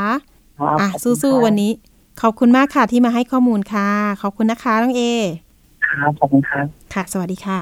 [0.81, 0.89] อะ
[1.23, 1.73] สู้ๆวันนี้
[2.21, 3.89] ขอบคุณมากค่ะที่มาให้ข้อมูลค่ะ
[4.23, 5.03] ขอบคุณนะคะน้องเอ
[5.91, 7.61] ครับขอบคุณครับค่ะ สวัสดีค่ะ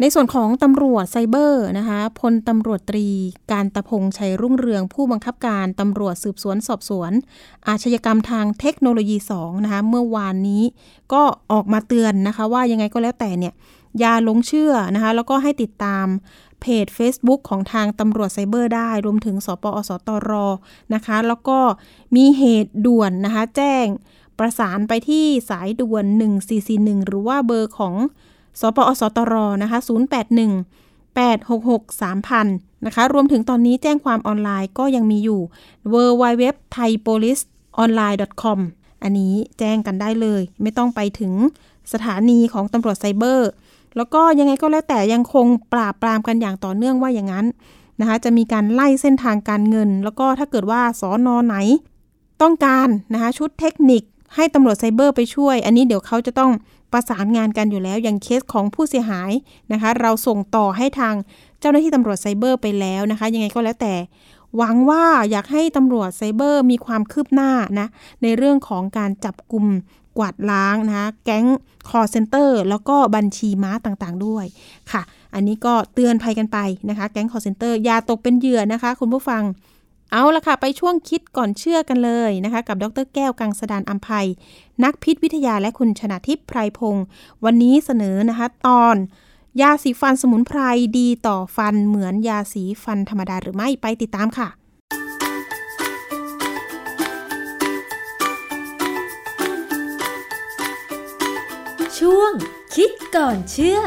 [0.00, 3.08] ในส่วนของตำรวจไซเบอร์นะคะพลตำรวจตรี
[3.52, 7.12] การตะพงชัยรุ่งเรือง ผู้บังคับการตำรวจสืบสวนสอบสวน
[7.68, 10.62] อาชญากรรมทางเทคโนโลยี2นะคะเมื่อวานนี้
[11.12, 13.54] ก็ออกมาเตือนนะคะว่ายังไงก็แล้วแต่เนี่ย
[13.98, 16.06] อย่าหลงเชื่อนะคะแล้วก็ให้ติดตาม
[16.60, 20.30] เพจ Facebook ของทางตำรวจไซเบอร์ได้ รวมถึงสปอสตร
[20.94, 21.58] นะคะ แล้วก็
[22.16, 23.86] มีเหตุด่วนนะคะ แจ้ง
[24.38, 26.04] ประสานไปที่สายด่วน
[26.56, 27.94] 1441 หรือว่าเบอร์ของ
[28.60, 35.40] สปอสตรนะคะ 081 866 3000 นะคะ รวมถึงตอนนี้แจ้งความออนไลน์ก็ยังมีอยู่
[35.92, 37.42] w w w t h a i p o l i c e
[37.82, 38.58] o n l i n e com
[39.02, 41.32] อันนี้แจ้งกันได้เลย ไม่ต้องไปถึง
[41.92, 43.50] สถานีของตำรวจไซเบอร์
[43.96, 47.46] แล้วก็ยังไงก็แล้วแต่ยังคงปราบปรามกันอย่างต่อเนื่องว่าอย่างนั้น
[48.00, 51.56] นะคะจะมีการไล่เส้นทางการเงิน แล้วก็ถ้าเกิดว่าสอนอไหน
[52.42, 54.02] ต้องการนะคะชุดเทคนิค
[54.36, 56.52] ให้ตำรวจไซเบอร์ไปช่วย อันนี้เดี๋ยวเขาจะต้อง
[56.92, 59.32] ประสานงานกันอยู่แล้ว อย่างเคสของผู้เสียหาย
[59.72, 61.14] นะคะ เราส่งต่อให้ทาง
[61.60, 63.94] เจ้าหน้าที่ตำรวจไซเบอร์ไปแล้วนะคะ ยังไงก็แล้วแต่
[64.56, 67.86] หวังว่าอยากให้ตำรวจไซเบอร์มีความคืบหน้านะ
[68.22, 69.66] ในเรื่องของการจับกลุ่ม
[70.18, 71.46] กวาดล้างนะคะแก๊ง
[71.88, 74.44] คอลเซ็นเตอร์แล้วก็บัญชีม้าต่างๆด้วย
[74.92, 75.02] ค่ะ
[75.34, 76.58] อันนี้ก็เตือนภัยกันไป
[76.88, 79.42] นะคะ แก๊งคอลเซ็นเตอร์อย่าตกเป็นเหยื่อนะคะ คุณผู้ฟัง
[80.14, 84.28] เอาละค่ะ ไปช่วงคิดก่อนเชื่อกันเลยนะคะ กับดรแก้วกังสดานอัมภัย
[84.84, 87.04] นักพิษวิทยาและคุณชนะทิพย์ไพรพงศ์
[87.44, 88.96] วันนี้เสนอนะคะ ตอน
[89.60, 90.60] ยาสีฟันสมุนไพร
[90.98, 94.48] ดีต่อฟันเหมือนยาสีฟันธรรมดาหรือไม่ไปติดตามค่ะ
[101.98, 102.32] ช่วง
[102.74, 103.78] คิดก่อนเชื่อ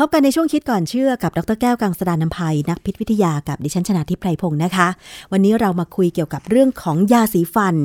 [0.00, 4.88] พบกันในช่วงคิดก่อนเชื่อกับดรแก้วกังสดานนภัย นักพิษวิทยากับดิฉันชนะทิพไพรพงศ์นะคะ
[5.32, 7.76] วันนี้เรามาคุยเกี่ยวกับเรื่องของยาสีฟัน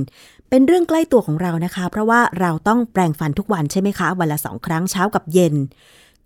[0.49, 5.55] เป็นเรื่องใกล้ตัวของเรานะคะ เพราะว่าเราต้องแปรงฟันทุกวันใช่ไหมคะ วันละสองครั้งเช้ากับเย็น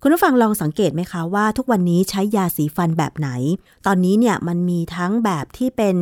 [0.02, 3.28] คุณผู้ฟังลองสังเกตไหมคะว่าทุกวันนี้ใช้ยาสีฟันแบบไหน
[3.86, 5.96] ตอนนี้เนี่ยมันมีทั้งแบบที่เป็น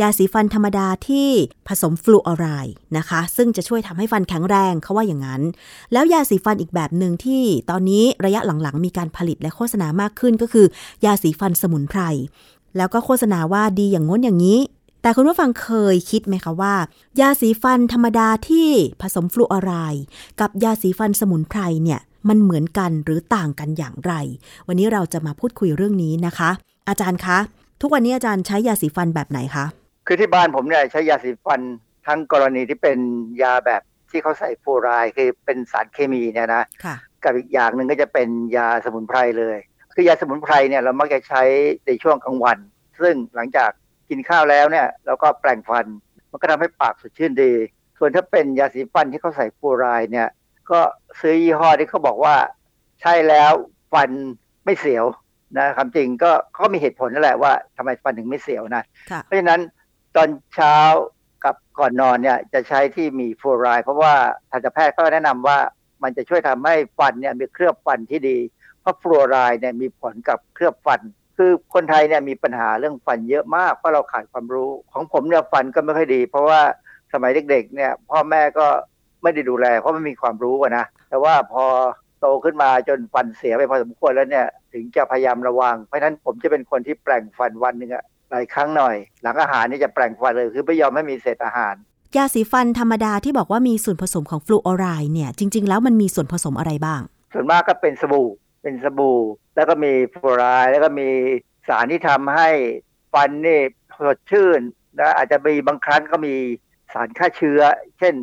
[0.00, 1.28] ยาสีฟันธรรมดาที่
[1.68, 5.42] ผสมฟลูออไรด์นะคะ ซึ่งจะช่วยทำให้ฟันแข็งแรงเขาว่าอย่างนั้น
[5.92, 10.66] แล้วยาสีฟันอีกแบบหนึ่งที่ตอนนี้ระยะหลังๆ มีการผลิตและโฆษณามากขึ้นก็คือ
[11.04, 12.00] ยาสีฟันสมุนไพร
[12.76, 14.58] แล้วก็โฆษณาว่าดีอย่างง้นอย่างนี้
[15.02, 16.74] แต่คุณผู้ฟังเคยคิดไหมคะว่า
[17.20, 18.68] ยาสีฟันธรรมดาที่
[19.02, 20.04] ผสมฟลูออไรด์
[20.40, 24.12] กับยาสีฟันสมุนไพรเนี่ย มันเหมือนกันหรือต่างกันอย่างไร
[24.68, 26.50] วันนี้เราจะมาพูดคุยเรื่องนี้นะคะ
[26.88, 27.38] อาจารย์คะ
[27.80, 29.64] ทุกวันนี้อาจารย์ใช้ยาสีฟันแบบไหนคะ
[30.06, 31.60] คือที่บ้านผมเนี่ยใช้ยาสีฟัน
[32.06, 32.98] ทั้งกรณีที่เป็น
[33.42, 39.58] ยาแบบที่เขาใส่ฟลูอไรด์คือเป็นสารเคมีเนี่ยนะค่ะกับอีกอย่างหนึ่งก็จะเป็นยาสมุนไพรเลย
[39.94, 41.42] คือยาสมุนไพรเนี่ยเรามักจะใช้
[41.86, 42.58] ในช่วงกลางวัน
[43.00, 43.70] ซึ่งหลังจาก
[44.08, 45.86] กินข้าวแล้วเนี่ยเราก็แปรงฟัน
[46.30, 47.52] มันก็ทำให้ปากสดชื่นดี
[47.98, 50.28] ส่วนถ้าเป็นยาสีฟันที่เขาใส่ฟลูอไรด์เนี่ย
[50.72, 50.80] ก็
[51.20, 52.36] ซื้อยี่ห้อที่เขาบอกว่า
[53.00, 53.52] ใช่แล้ว
[53.92, 54.10] ฟัน
[54.64, 55.04] ไม่เสียว
[55.58, 59.60] นะคำจริงก็เขาก็มีเหตุผลนั่นแหละว่าทำไมฟันถึงไม่เสียวนะค่ะเพราะฉะนั้น
[60.16, 60.76] ตอนเช้า
[61.44, 64.14] กับก่อนนอนเนี่ยจะใช้ที่มีฟลูอไรด์เพราะว่า
[64.50, 65.58] ทันตแพทย์ก็แนะนำว่า
[66.02, 68.38] มันจะช่วยทำให้ฟันเนี่ยมีเคลือบฟันที่ดี
[68.80, 71.00] เพราะฟลูอไรด์เนี่ยมีผลกับเคลือบฟัน
[71.36, 76.60] คือคนไทยเนี่ยมีปัญหาเรื่องฟันเยอะมากเพราะเราขาดความรู้ของผมเนี่ยฟันก็ไม่ค่อยดี เพราะว่า
[77.12, 78.66] สมัยเด็กๆเนี่ยพ่อแม่ก็
[79.22, 81.64] ไม่ได้ดูแล เพราะไม่มีความรู้อะนะแต่ว่าพอ
[82.20, 91.74] โตขึ้นมาจนฟันเสียไปพอสมควรแล้วเนี่ยถึงจะพยายามระวัง เพราะฉะนั้นผมจะเป็นคนที่แปลงฟันวันหนึ่งอะหลายครั้งหน่อย หลังอาหารนี่จะแปลงฟันเลยคือไม่ยอมให้มีเศษอาหาร
[92.16, 97.00] ยาสีฟันธรรมดาที่บอกว่ามีส่วนผสมของฟลูออไรด์เนี่ยจริง ๆ แล้วมันมีส่วนผสมอะไรบ้าง
[97.32, 98.28] ส่วนมากก็เป็นสบู่
[98.62, 99.18] เป็นสบู่
[99.56, 101.08] แล้วก็มีฟลูอไรด์แล้วก็มี
[101.68, 102.48] สารที่ทำให้
[103.12, 103.60] ฟันนี่
[104.06, 104.60] สดชื่น
[104.98, 106.34] นะอาจจะมีบางครั้งก็มี
[106.92, 107.60] สารฆ่าเชื้อ
[107.98, 108.14] เช่น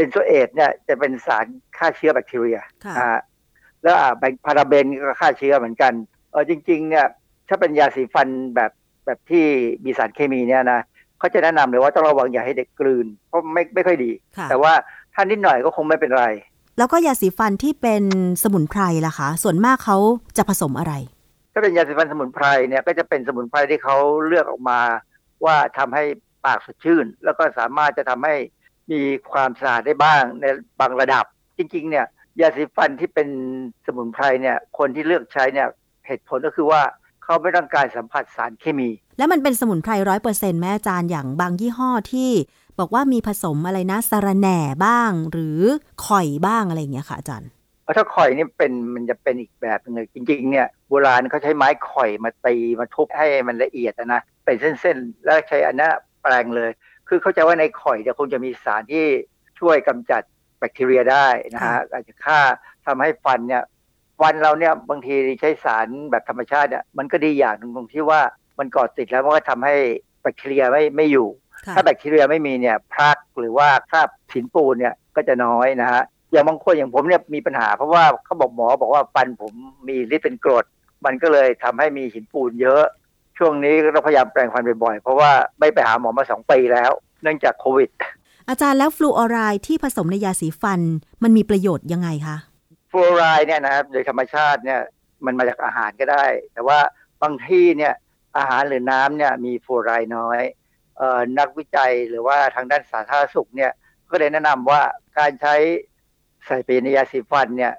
[0.00, 1.46] เป็นโซเอตเนี่ยจะเป็นสาร
[1.76, 3.18] ฆ่าเชื้อแบคทีเรียค่ะอ่า
[3.82, 5.92] แล้วอ่าแบงพาราเบนก็ฆ่าเชื้อเหมือนกัน
[6.32, 7.06] เออจริง ๆ เนี่ย
[7.48, 8.70] ถ้าเป็นยาสีฟันแบบ
[9.06, 9.44] แบบที่
[9.84, 10.80] มีสารเคมีเนี่ยนะ
[11.18, 14.72] เขาจะแนะนำเลยว่าต้องระวังอย่าให้เด็กกลืน เพราะไม่ไม่ค่อยดีค่ะแต่ว่า
[15.14, 16.26] ถ้านิดหน่อยก็คงไม่เป็นไร
[16.78, 18.04] แล้วก็ยาสีฟันที่เป็น
[18.42, 19.98] สมุนไพรล่ะคะ ส่วนมากเขา
[20.36, 20.94] จะผสมอะไร
[21.52, 23.96] ถ้าเป็นยาสีฟันสมุนไพรเนี่ยก็จะเป็นสมุนไพรที่เขา
[24.26, 24.80] เลือกออกมา
[25.44, 26.04] ว่าทำให้
[26.44, 28.34] ปากสดชื่น แล้วก็สามารถจะทำให้
[28.92, 29.00] มี
[29.32, 30.44] ความสะอาดได้บ้างใน
[30.80, 31.24] บางระดับ
[31.58, 32.06] จริง ๆ เนี่ย
[32.40, 33.28] ยาสีฟันที่เป็น
[33.86, 35.68] สมุนไพรเนี่ยคนที่เลือกใช้เนี่ย
[36.06, 36.82] เหตุผลก็คือว่า
[37.24, 38.88] เขาไม่ต้องการสัมผัสสารเคมี
[39.18, 42.30] แล้วมันเป็นสมุนไพรร้อยเปอร์เซ็นต์แม่อาจารย์อย่างบางยี่ห้อที่
[42.78, 45.60] บอกว่ามีผสมอะไรนะสาระแหน่บ้าง หรือ
[46.06, 47.50] ข่อยบ้างอะไรอย่างเงี้ยค่ะอาจารย์
[47.84, 56.70] เพราะถ้าข่อยนี่เป็นมันจะเป็นอีกแบบหนึงเลยจริงๆเนี่ยโบราณเขาใช้ไม้ข่อยมาตีมาทุบให้มันละเอียดอะนะเป็นเส้นๆ แล้วใช้อันนั้นแปลงเลย
[57.10, 59.04] คือเข้าใจว่าในข่อยเนี่ยคงจะมีสารที่
[59.60, 60.22] ช่วยกำจัด
[60.58, 62.40] แบคทีเรียได้นะฮะอาจจะฆ่า
[62.86, 63.62] ทำให้ฟันเนี่ย
[64.20, 68.20] ฟันเราเนี่ยบางทีใช้สารแบบธรรมชาติเนี่ยมันก็ดีอย่างหนึ่งตรงที่ว่า
[68.58, 69.74] มันก่อติดแล้วมันก็ทำให้
[70.22, 71.28] แบคทีเรียไม่ไม่อยู่
[71.66, 76.02] ค่ะถ้าแบคทีเรียไม่มีเนี่ยพลักหรือว่าคราบหินปูนเนี่ยก็จะน้อยนะฮะ
[76.32, 79.52] อย่างบางคนอย่างผมเนี่ยมีปัญหา เพราะว่าเขาบอกหมอบอกว่าฟันผม
[79.88, 80.64] มีฤทธิ์เป็นกรด
[81.04, 82.84] มันก็เลยทำให้มีหินปูนเยอะ
[83.40, 85.30] ช่วงนี้ก็ต้องพยายามแปรงฟันบ่อยๆ เพราะว่า
[85.60, 86.90] ไม่ไปหาหมอมาสองปีแล้ว
[87.22, 87.90] เนื่องจากโควิด
[88.48, 90.80] อาจารย์แล้วฟลูออไรด์ที่ผสมในยาสีฟัน
[91.22, 92.36] มันมีประโยชน์ยังไงคะ
[92.90, 94.80] ฟลูออไรด์เนี่ยนะครับโดยธรรมชาติเนี่ย
[95.24, 96.78] มันมาจากอาหารก็ได้ แต่ว่า
[97.22, 97.94] บางที่เนี่ย
[98.38, 100.40] อาหารหรือน้ำเนี่ยมีฟลูออไรด์น้อย
[100.96, 103.72] เอ่อนักวิจัยหรือว่าทางด้านสาธารณสุขเนี่ย
[104.10, 104.80] ก็เลยแนะนำว่า
[105.18, 105.54] การใช้
[106.46, 107.72] ใส่ไปในยาสีฟันเนี่ย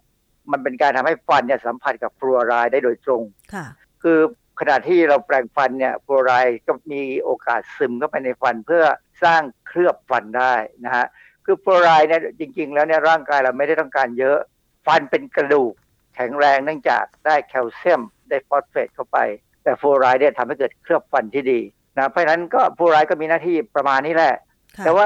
[0.51, 3.65] มันเป็นการทำให้ฟันเนี่ยสัมผัสกับฟลูออไรด์ได้โดยตรงค่ะ
[4.03, 4.19] คือ
[4.63, 8.83] ขณะที่เราแปรงฟันเนี่ยฟลูอไรด์ก็มีโอกาสซึมเข้าไปในฟันเพื่อ
[9.23, 10.53] สร้างเคลือบฟันได้
[10.85, 11.05] นะฮะ
[11.45, 14.37] คือฟลูอไรด์เนี่ยจริง ๆ แล้วเนี่ยร่างกายเราไม่ได้ต้องการเยอะ
[14.85, 15.73] ฟันเป็นกระดูก
[16.15, 19.17] แข็งแรงเนื่องจากได้แคลเซียมได้ฟอสเฟตเข้าไป
[19.63, 21.59] แต่ฟลูอไรด์เนี่ยทำให้เกิดเคลือบฟันที่ดี
[21.97, 24.35] นะเพราะฉะนั้นก็ฟลูอไรด์ก็มีหน้าที่ประมาณนี้แหละ
[24.83, 25.05] แต่ว่า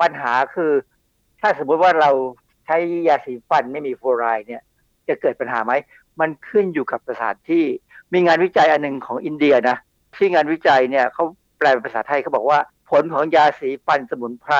[0.00, 0.72] ปัญหาคือ
[1.40, 2.10] ถ้าสมมติว่าเรา
[2.66, 2.76] ใช้
[3.08, 4.62] ยาสีฟันไม่มีฟลูอไรด์เนี่ย
[5.08, 5.72] จะเกิดปัญหาไหม
[6.20, 7.64] มันขึ้นอยู่กับสถานที่
[8.12, 9.76] มีงานวิจัยอันหนึ่งของอินเดียนะ
[10.16, 11.24] ที่งานวิจัยเนี่ยเขา
[11.58, 12.58] แปลเป็นภาษาไทยเขาบอกว่า
[12.90, 14.54] ผลของยาสีฟันสมุนไพร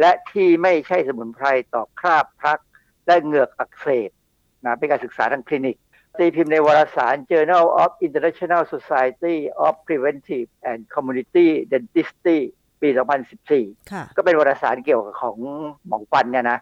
[0.00, 2.58] และที่ไม่ใช่สมุนไพรต่อคราบพลัก
[3.06, 4.10] และเหงือกอักเสบ
[4.64, 5.76] นะเป็นการศึกษาทางคลินิก
[6.18, 12.38] ตีพิมพ์ในวารสาร Journal of International Society of Preventive and Community Dentistry
[12.80, 12.88] ปี
[13.40, 15.36] 2014ค่ะก็เป็นวารสารเกี่ยวกับของ
[15.86, 16.58] หมอฟันเนี่ยนะ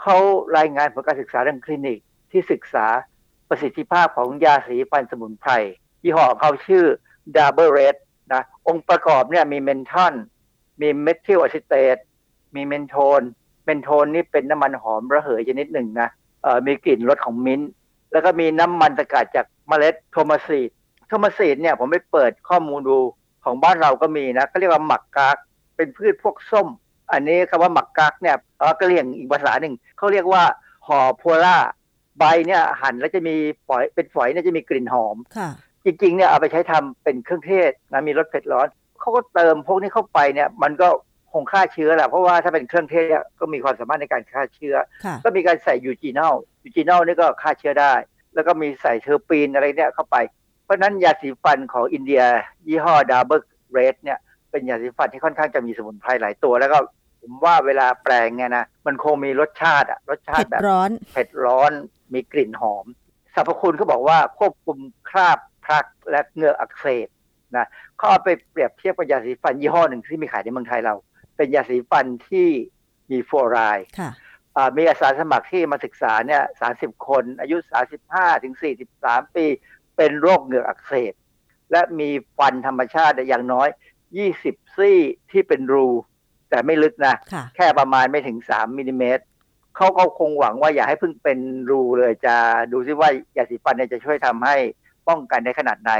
[0.00, 0.16] เขา
[0.58, 1.98] รายงานผลการศึกษาทางคลินิก
[2.30, 2.86] ที่ศึกษา
[3.54, 5.52] ประสิทธิภาพของยาสีฟันสมุนไพร
[6.02, 6.84] ยี่ห้อของเขาชื่อ
[7.36, 7.96] Dabur Red
[8.32, 10.14] นะองค์ประกอบเนี่ยมี menthol
[10.80, 11.96] มี menthyl acetate
[12.54, 13.20] มี menthone
[13.64, 16.08] menthone นี่เป็นน้ำมันหอมระเหยชนิดหนึ่งนะ
[16.42, 17.70] เอ่อมีกลิ่นรสของมิ้นท์
[18.12, 20.70] แล้วก็มีน้ำมันสกัดจากเมล็ด tomar seed
[21.08, 22.98] tomar seed เนี่ยผมไปเปิดข้อมูลดู
[23.44, 25.36] ของบ้านเราก็มีนะเขาเรียกว่าหมักกาก
[25.76, 26.68] เป็นพืชพวกส้ม
[27.12, 30.42] อันนี้คำว่าหมักกักเนี่ยเออก็เรียกอีกภาษาหนึ่งเขาเรียกว่า
[30.86, 31.58] หอโพล่า
[32.18, 33.34] ใบเนี่ยหั่นแล้วจะมี
[33.66, 35.50] ฝอยเป็นฝอยเนี่ยจะมีกลิ่นหอมค่ะ
[35.84, 38.68] จริงๆเนี่ยเอาไปใช้ทำเป็นเครื่องเทศนะมีรสเผ็ดร้อน
[39.00, 40.88] เขาก็เติมพวกนี้เข้าไปเนี่ยมันก็
[41.32, 47.92] คงฆ่าเชื้อแหละเพราะว่าถ้าเป็นเครื่องเทศเนี่ยก็มีความสามารถในการฆ่าเชื้อค่ะก็มีการใส่ eugenol eugenol นี่ก็ฆ่าเชื้อได้
[48.34, 50.16] แล้วก็มีใส่เทอร์ปีนอะไรเนี่ยเข้าไป
[50.64, 52.22] เพราะฉะนั้นยาสีฟันของอินเดีย
[52.66, 53.40] ยี่ห้อ Dabur
[53.72, 54.18] Red เนี่ย
[54.50, 56.78] เป็นยาสีฟันที่ค่อนข้างจะมีสมุนไพรหลายตัว แล้วก็
[57.20, 61.72] ผมว่าเวลาแปรงเนี่ยนะมันคงมีรสชาติอะรสชาเผ็ติดแบบร้อนเผ็ดร้อน
[62.12, 62.86] มีกลิ่นหอม
[63.34, 64.78] สรรพคุณเขาบอกว่าควบคุม
[65.10, 67.08] คราบ plaque และเหงือกอักเสบ
[67.56, 70.94] นะเขาเอาไปเปรียบเทียบกับยาสีฟันยี่ห้อหนึ่งที่มีขายในเมืองไทยเรา
[71.36, 72.48] เป็นยาสีฟันที่
[73.10, 74.10] มีฟลูออไรด์ค่ะ
[74.56, 76.42] อ่ามีอาสาสมัครที่มาศึกษาเนี่ย
[76.74, 77.56] 30คน อายุ
[78.00, 78.54] 35ถึง
[78.94, 79.46] 43ปี
[79.96, 81.12] เป็นโรคเหงือกอักเสบ
[81.70, 83.68] และมีฟันธรรมชาติอย่างน้อย
[84.22, 84.98] 20ซี่
[85.30, 85.88] ที่เป็นรู
[86.50, 89.22] แต่ไม่ลึกนะค่ะแค่ประมาณไม่ถึง3มิลลิเมตร
[89.76, 91.38] เขาก็คงหวังว่าอย่าให้เพิ่งเป็น
[91.70, 92.36] รูเลยจะ
[92.72, 94.56] ดูซิว่ายาสีฟันเนี่ยจะช่วยทำให้
[95.08, 95.92] ป้องกันได้ขนาดไหน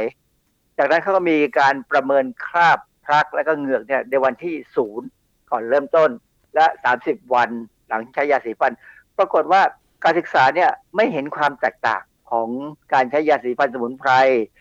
[0.79, 5.09] จากนั้นเขาก็มีการประเมินคราบพลักและก็เหงือกเนี่ยในวันที่ศูนย์
[5.51, 6.11] ก่อนเริ่มต้น
[6.55, 6.67] และ
[7.01, 7.51] 30 วัน
[7.89, 8.73] หลังใช้ยาสีฟัน
[9.19, 9.63] ปรากฏว่า
[10.05, 12.49] การศึกษาเนี่ยไม่เห็นความแตกต่างของ
[12.93, 14.11] การใช้ยาสีฟันสมุนไพร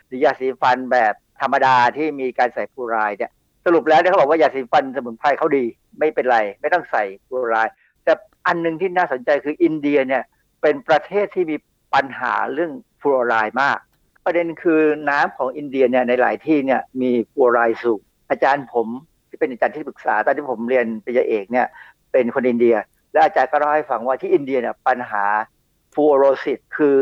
[0.08, 3.32] หรือยาสีฟันแบบธรรมดาที่มีการใส่ฟูรด์เนี่ย
[3.66, 5.66] สรุปแล้วเนี่ยเขาบอกว่ายาสีฟันสมุนไพรเขาดี
[6.00, 7.83] ไม่เป็นไร ไม่ต้องใส่ฟูรด์แต่
[8.48, 10.24] อันหนึ่งที่น่าสนใจคืออินเดียเนี่ย
[10.62, 11.58] เป็นประเทศที่มี
[11.94, 12.72] ปัญหาเรื่อง
[13.02, 13.78] ฟลูออไรด์มาก
[14.26, 18.88] ประเด็นคือน้ำของอินเดียเนี่ยในหลายที่เนี่ยมีฟลูออไรด์สูงอาจารย์ผม
[19.30, 21.68] ที่เป็นอาจารย์ที่ปรึกษาตอนที่ผมเรียนปริญญาเอกเนี่ย
[22.12, 22.76] เป็นคนอินเดีย
[23.12, 25.26] และอาจารย์ก็เล่าให้ฟังว่าที่อินเดียเนี่ยปัญหา
[25.94, 26.96] ฟลูออโรซิสคือ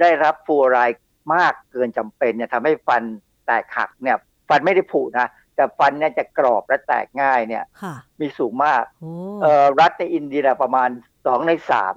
[0.00, 1.02] ได้รับฟลูออไรด์
[1.34, 3.02] มากเกินจำเป็นเนี่ยทำให้ฟัน
[3.46, 4.16] แตกหักเนี่ย
[4.48, 5.28] ฟันไม่ได้ผุนะ
[5.58, 9.10] แต่ฟันเนี่ยจะกรอบและแตกง่ายเนี่ยค่ะมีสูงมากโอ้
[9.42, 10.88] เอ่อรัฐในอินเดียประมาณ
[11.26, 11.94] สองในสาม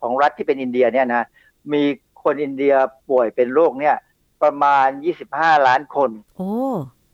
[0.00, 1.24] ของรัฐที่เป็นอินเดียเนี่ยนะ
[1.72, 1.82] มี
[2.24, 2.74] คนอินเดีย
[3.10, 3.96] ป่วยเป็นโรคเนี่ย
[4.42, 4.88] ประมาณ
[5.26, 6.54] 25 ล้านคน โอ้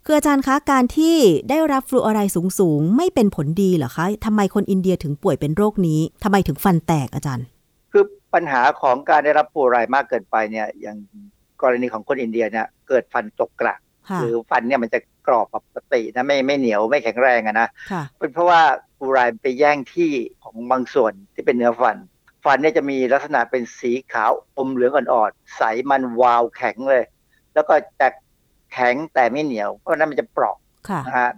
[0.04, 1.16] คืออาจารย์คะการที่
[1.50, 7.46] ได้รับฟลูออไรด์สูงๆ ไม่เป็นผลดีเหรอคะทำไมคนอินเดียถึงป่วยเป็นโรคนี้ทำไมถึงฟันแตกอาจารย์
[7.92, 10.96] คือปัญหาของการได้รับฟลูออไรด์มากเกินไปเนี่ยอย่าง
[11.62, 13.76] กรณีของคนอินเดียเนี่ยเกิดฟันตกกระ
[14.10, 18.62] ค่ะหรือฟันเนี่ยมันจะก รอบปกตินะไม่ไม่เหนียวไม่แข็งแรงอะนะค่ะเป็นเพราะว่า
[18.96, 20.10] ฟลูออไรด์ไปแย่งที่
[20.42, 21.96] ของบางส่วนที่เป็นเนื้อฟัน
[22.44, 27.04] ฟันเนี่ยจะมีลักษณะเป็นสีขาวอมเหลืองอ่อนๆใสมันวาวแข็งเลย
[27.54, 28.08] แล้วก็จะ
[28.72, 30.56] แข็งแต่ไม่เหนียวเพราะฉะนั้นมันจะเปราะ
[30.88, 31.30] ค่ะนะฮะ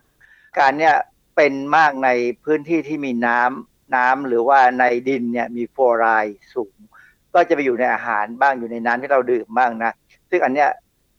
[0.58, 0.94] การเนี่ย
[1.36, 2.08] เป็นมากใน
[2.44, 6.76] พื้นที่ที่มีน้ำน้ำหรือว่าในดินเนี่ยมีฟลูออไรด์สูง
[7.34, 9.92] ก็จะไปอยู่ในอาหารบ้างอยู่ในน้ำที่เราดื่มบ้างนะ
[10.30, 10.68] ซึ่งอันเนี้ย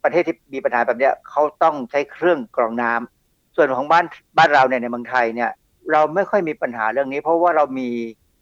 [0.03, 4.05] ประเทศที่มีปัญหาแบบเนี้ยเขาต้องใช้เครื่องกรองน้ำส่วนของบ้าน
[4.37, 5.51] บ้านเราเนี่ยในเมืองไทยเนี่ย
[5.91, 7.89] เราไม่ค่อยมีปัญหาเรื่องนี้ เพราะว่าเรามี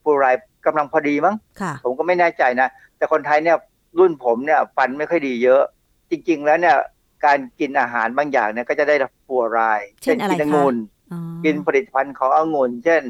[0.04, 3.58] ฟลูออไรด์กำลังพอดีมั้งค่ะผมก็ไม่แน่ใจนะ แต่คนไทยเนี่ย
[4.00, 5.62] รุ่นผมเนี่ยฟันไม่ค่อยดีเยอะ
[6.10, 6.78] จริง ๆ แล้วเนี่ย
[7.26, 10.76] การกินอาหารบางอย่างเนี่ยก็จะได้รับฟลูออไรด์เช่นอะไรกิคะองุ่น
[11.12, 13.04] อ๋อกินผลิตภัณฑ์ขององุ่นเช่น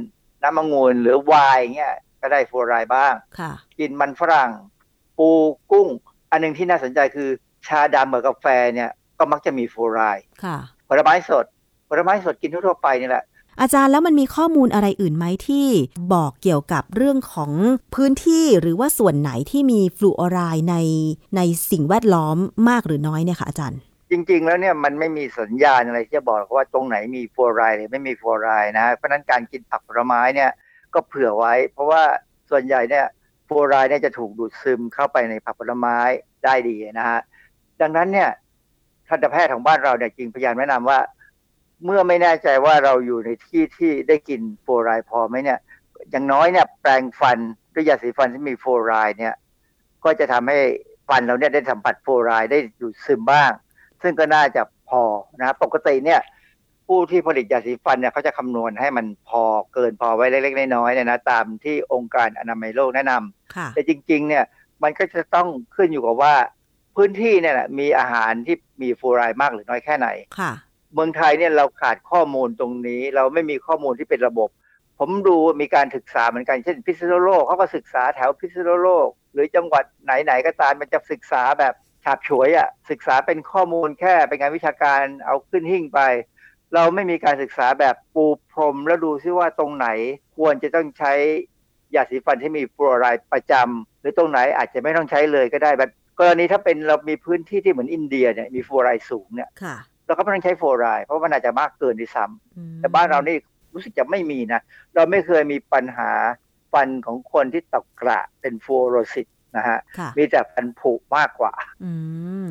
[0.43, 4.51] น้ำองุ่นหรือไวน์เงี้ยก็ได้ฟลูออไรด์บ้างค่ะกินมันฝรั่ง
[5.17, 5.29] ปู
[5.71, 5.87] กุ้ง
[6.31, 7.29] อันหนึงที่น่าสนใจคือ
[7.67, 8.89] ชาดำกับกาแฟเนี่ย
[9.19, 10.57] ก็มักจะมีฟลูออไรด์ค่ะ
[10.89, 11.45] ผลไม้สด
[11.89, 13.25] ผลไม้สดกินทั่วๆไปนี่แหละ
[13.61, 15.67] อาจารย์แล้วมันมีข้อมูลอะไรอื่นไหมที่
[16.13, 17.51] บอกเกี่ยวกับเรื่องของ
[17.95, 20.75] พื้นที่หรือว่าส่วนไหนที่มีฟลูออไรด์ใน
[21.37, 21.41] ใน
[21.71, 22.37] สิ่งแวดล้อม
[22.69, 30.51] มากหรือน้อยเนี่ยค่ะอาจารย์ จริง ๆ แล้วเนี่ยมันไม่มีสัญญาณอะไรที่จะบอกว่าตรงไหนมีฟลูออไรด์หรือไม่มีฟลูออไรด์นะเพราะฉะนั้นการกินผักผลไม้เนี่ย
[30.93, 32.03] ก็เผื่อไว้ เพราะว่า
[32.49, 33.05] ส่วนใหญ่เนี่ย
[33.47, 35.97] ฟลูออไรด์เนี่ยจะถูกดูดซึมเข้าไปในผักผลไม้
[36.45, 37.19] ได้ดีนะฮะ
[37.81, 38.29] ดังนั้นเนี่ย
[39.07, 40.99] ทันตแพทย์ของบ้านเราเนี่ยจึงพยายามแนะนำว่า
[41.85, 45.59] เมื่อไม่แน่ใจว่าเราอยู่ในที่ที่ได้กินฟลูออไรด์พอไหมเนี่ย
[46.11, 47.37] อย่างน้อยเนี่ยแปรงฟัน
[47.73, 49.35] ด้วยยาสีฟันที่มีฟลูออไรด์เนี่ย
[50.03, 50.57] ก็จะทำให้
[51.09, 53.51] ฟันเราเนี่ยได้สัมผัสฟลูออไรด์ได้ดูดซึมบ้าง
[54.01, 55.01] ซึ่งก็น่าจะพอ
[55.39, 56.21] นะปกติเนี่ย
[56.87, 64.43] ผู้ที่ผลิตยาสีฟันเนี่ยเขาจะคำนวณให้มันพอเกินพอไว้เล็กๆน้อยๆเนี่ยนะตามที่องค์การอนามัยโลกแนะนำค่ะแต่จริง ๆ เนี่ย
[64.83, 66.33] มันก็จะต้องขึ้นอยู่กับว่า
[66.95, 70.07] พื้นที่เนี่ยนะมีอาหารที่มีฟลูออไรด์มากหรือน้อยแค่ไหน
[70.39, 70.51] ค่ะ
[70.93, 74.49] เมืองไทยเนี่ยเราขาดข้อมูลตรงนี้ เราไม่มีข้อมูลที่เป็นระบบ
[74.99, 81.73] ผมดูมีการศึกษาเหมือนกันเช่นพิษณุโลกเขาก็ศึกษาแถวพิษณุโลก หรือจังหวัดไหนๆก็ตามมันจะศึกษาแบบ
[82.03, 85.99] ฉาบฉวยอะ่ะศึกษาเป็นข้อมูลแค่เป็นงานวิชาการเอาขึ้นหิ้งไป
[86.73, 89.87] เราไม่มีการศึกษาแบบปูพรมแล้วดูซิว่าตรงไหน
[90.37, 91.13] ควรจะต้องใช้
[91.95, 103.37] ยาสีฟันที่มีฟลูออไรด์ประจำหรือตรงไหนอาจจะไม่ต้องใช้เลยก็ได้แบบ กรณีถ้าเป็นเรามีพื้นที่ที่เหมือนอินเดียเนี่ยมีฟลูออไรด์สูงเนี่ยค่ะเราก็ไม่ต้องใช้ฟลูออไรด์เพราะมันอาจจะมากเกินด้วยซ้ำอืมแต่บ้านเรานี่
[103.73, 104.61] รู้สึกจะไม่มีนะ
[104.95, 106.11] เราไม่เคยมีปัญหา
[106.73, 111.53] ฟันของคนที่ตกกระเป็นฟลูออโรซิสนะฮะค่ะมีแต่ฟันผุมากกว่า
[111.83, 111.91] อื
[112.43, 112.45] ม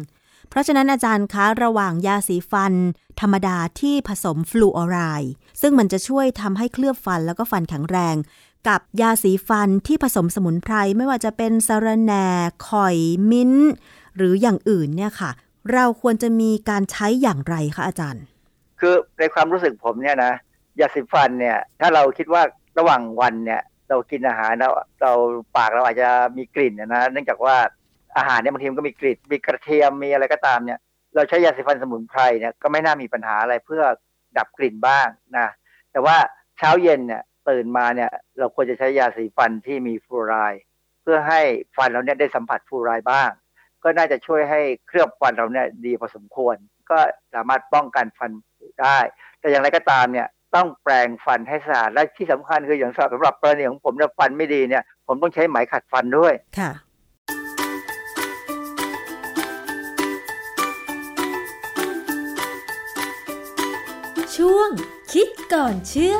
[0.48, 2.74] เพราะฉะนั้นอาจารย์คะระหว่างยาสีฟัน
[3.20, 8.16] ธรรมดาที่ผสมฟลูออไรด์ซึ่งมันจะช่วยทำให้เคลือบฟันแล้วก็ฟันแข็งแรง
[8.68, 12.26] กับยาสีฟันที่ผสมสมุนไพรไม่ว่าจะเป็นสะระแหน่
[12.68, 12.96] ข่อย
[13.30, 13.52] มิ้น
[14.16, 15.30] หรืออย่างอื่นเนี่ยค่ะ
[15.72, 18.24] เราควรจะมีการใช้อย่างไรคะอาจารย์
[18.80, 20.32] คือในความรู้สึกผมเนี่ยนะ
[20.80, 22.42] ยาสีฟันเนี่ย ถ้าเราคิดว่า
[22.78, 24.70] ระหว่างวันเนี่ยเรากินอาหารเรา
[25.02, 25.12] เรา
[25.56, 27.56] ปากเราอาจจะมีกลิ่นนะเนื่องจากว่า
[28.16, 30.78] อาหารเนี่ยบางทีมันก็มีกลิ่นมีกระเทียมมีอะไรก็ตามเนี่ย
[31.14, 33.82] เราใช้ยาสีฟันสมุนไพรเนี่ยก็ไม่น่ามีปัญหาอะไรเพื่อ
[34.36, 35.06] ดับกลิ่นบ้าง
[35.36, 35.48] นะ
[35.92, 36.16] แต่ว่า
[36.58, 40.60] เช้าเย็นเนี่ย ตื่นมาเนี่ยเราควรจะใช้ยาสีฟันที่มีฟูรด์
[41.02, 41.40] เพื่อให้
[41.76, 43.30] ฟันเราเนี่ยได้สัมผัสฟูรด์บ้าง
[43.82, 46.56] ก็น่าจะช่วยให้เคลือบฟันเราเนี่ยดีพอสมควร
[46.90, 46.98] ก็
[47.34, 48.30] สามารถป้องกันฟัน
[48.82, 48.98] ได้
[49.40, 56.70] แต่อย่างไรก็ตามเนี่ยต้องแปรงฟันให้สะอาดและที่สำคัญคืออย่างสำหรับกรณีของผมเนี่ยฟันไม่ดีเนี่ยผมต้องใช้ไหมขัดฟันด้วยค่ะ
[64.36, 64.70] ช่วง
[65.12, 66.16] คิดก่อนเชื่อ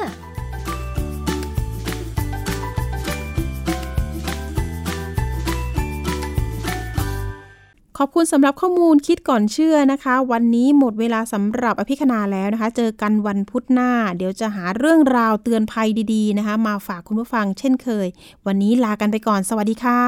[8.02, 18.06] ขอบคุณสำหรับข้อมูลคิดก่อนเชื่อนะคะ วันนี้หมดเวลาสำหรับอภิคณาแล้วนะคะ เจอกันวันพุธหน้า เดี๋ยวจะหาเรื่องราวเตือนภัยดีๆนะคะ มาฝากคุณผู้ฟังเช่นเคย
[18.46, 20.02] วันนี้ลากันไปก่อน สวัสดีค่ะ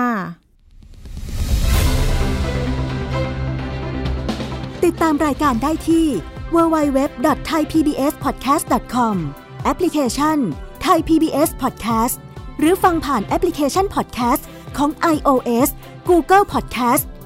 [4.84, 6.07] ติดตามรายการได้ที่
[6.55, 9.16] www.thaipbspodcast.com
[9.64, 10.38] แอปพลิเคชัน
[10.86, 12.16] Thai PBS Podcast
[12.59, 14.43] หรือฟังผ่านแอปพลิเคชัน Podcast
[14.76, 15.68] ของ iOS
[16.09, 17.05] Google Podcast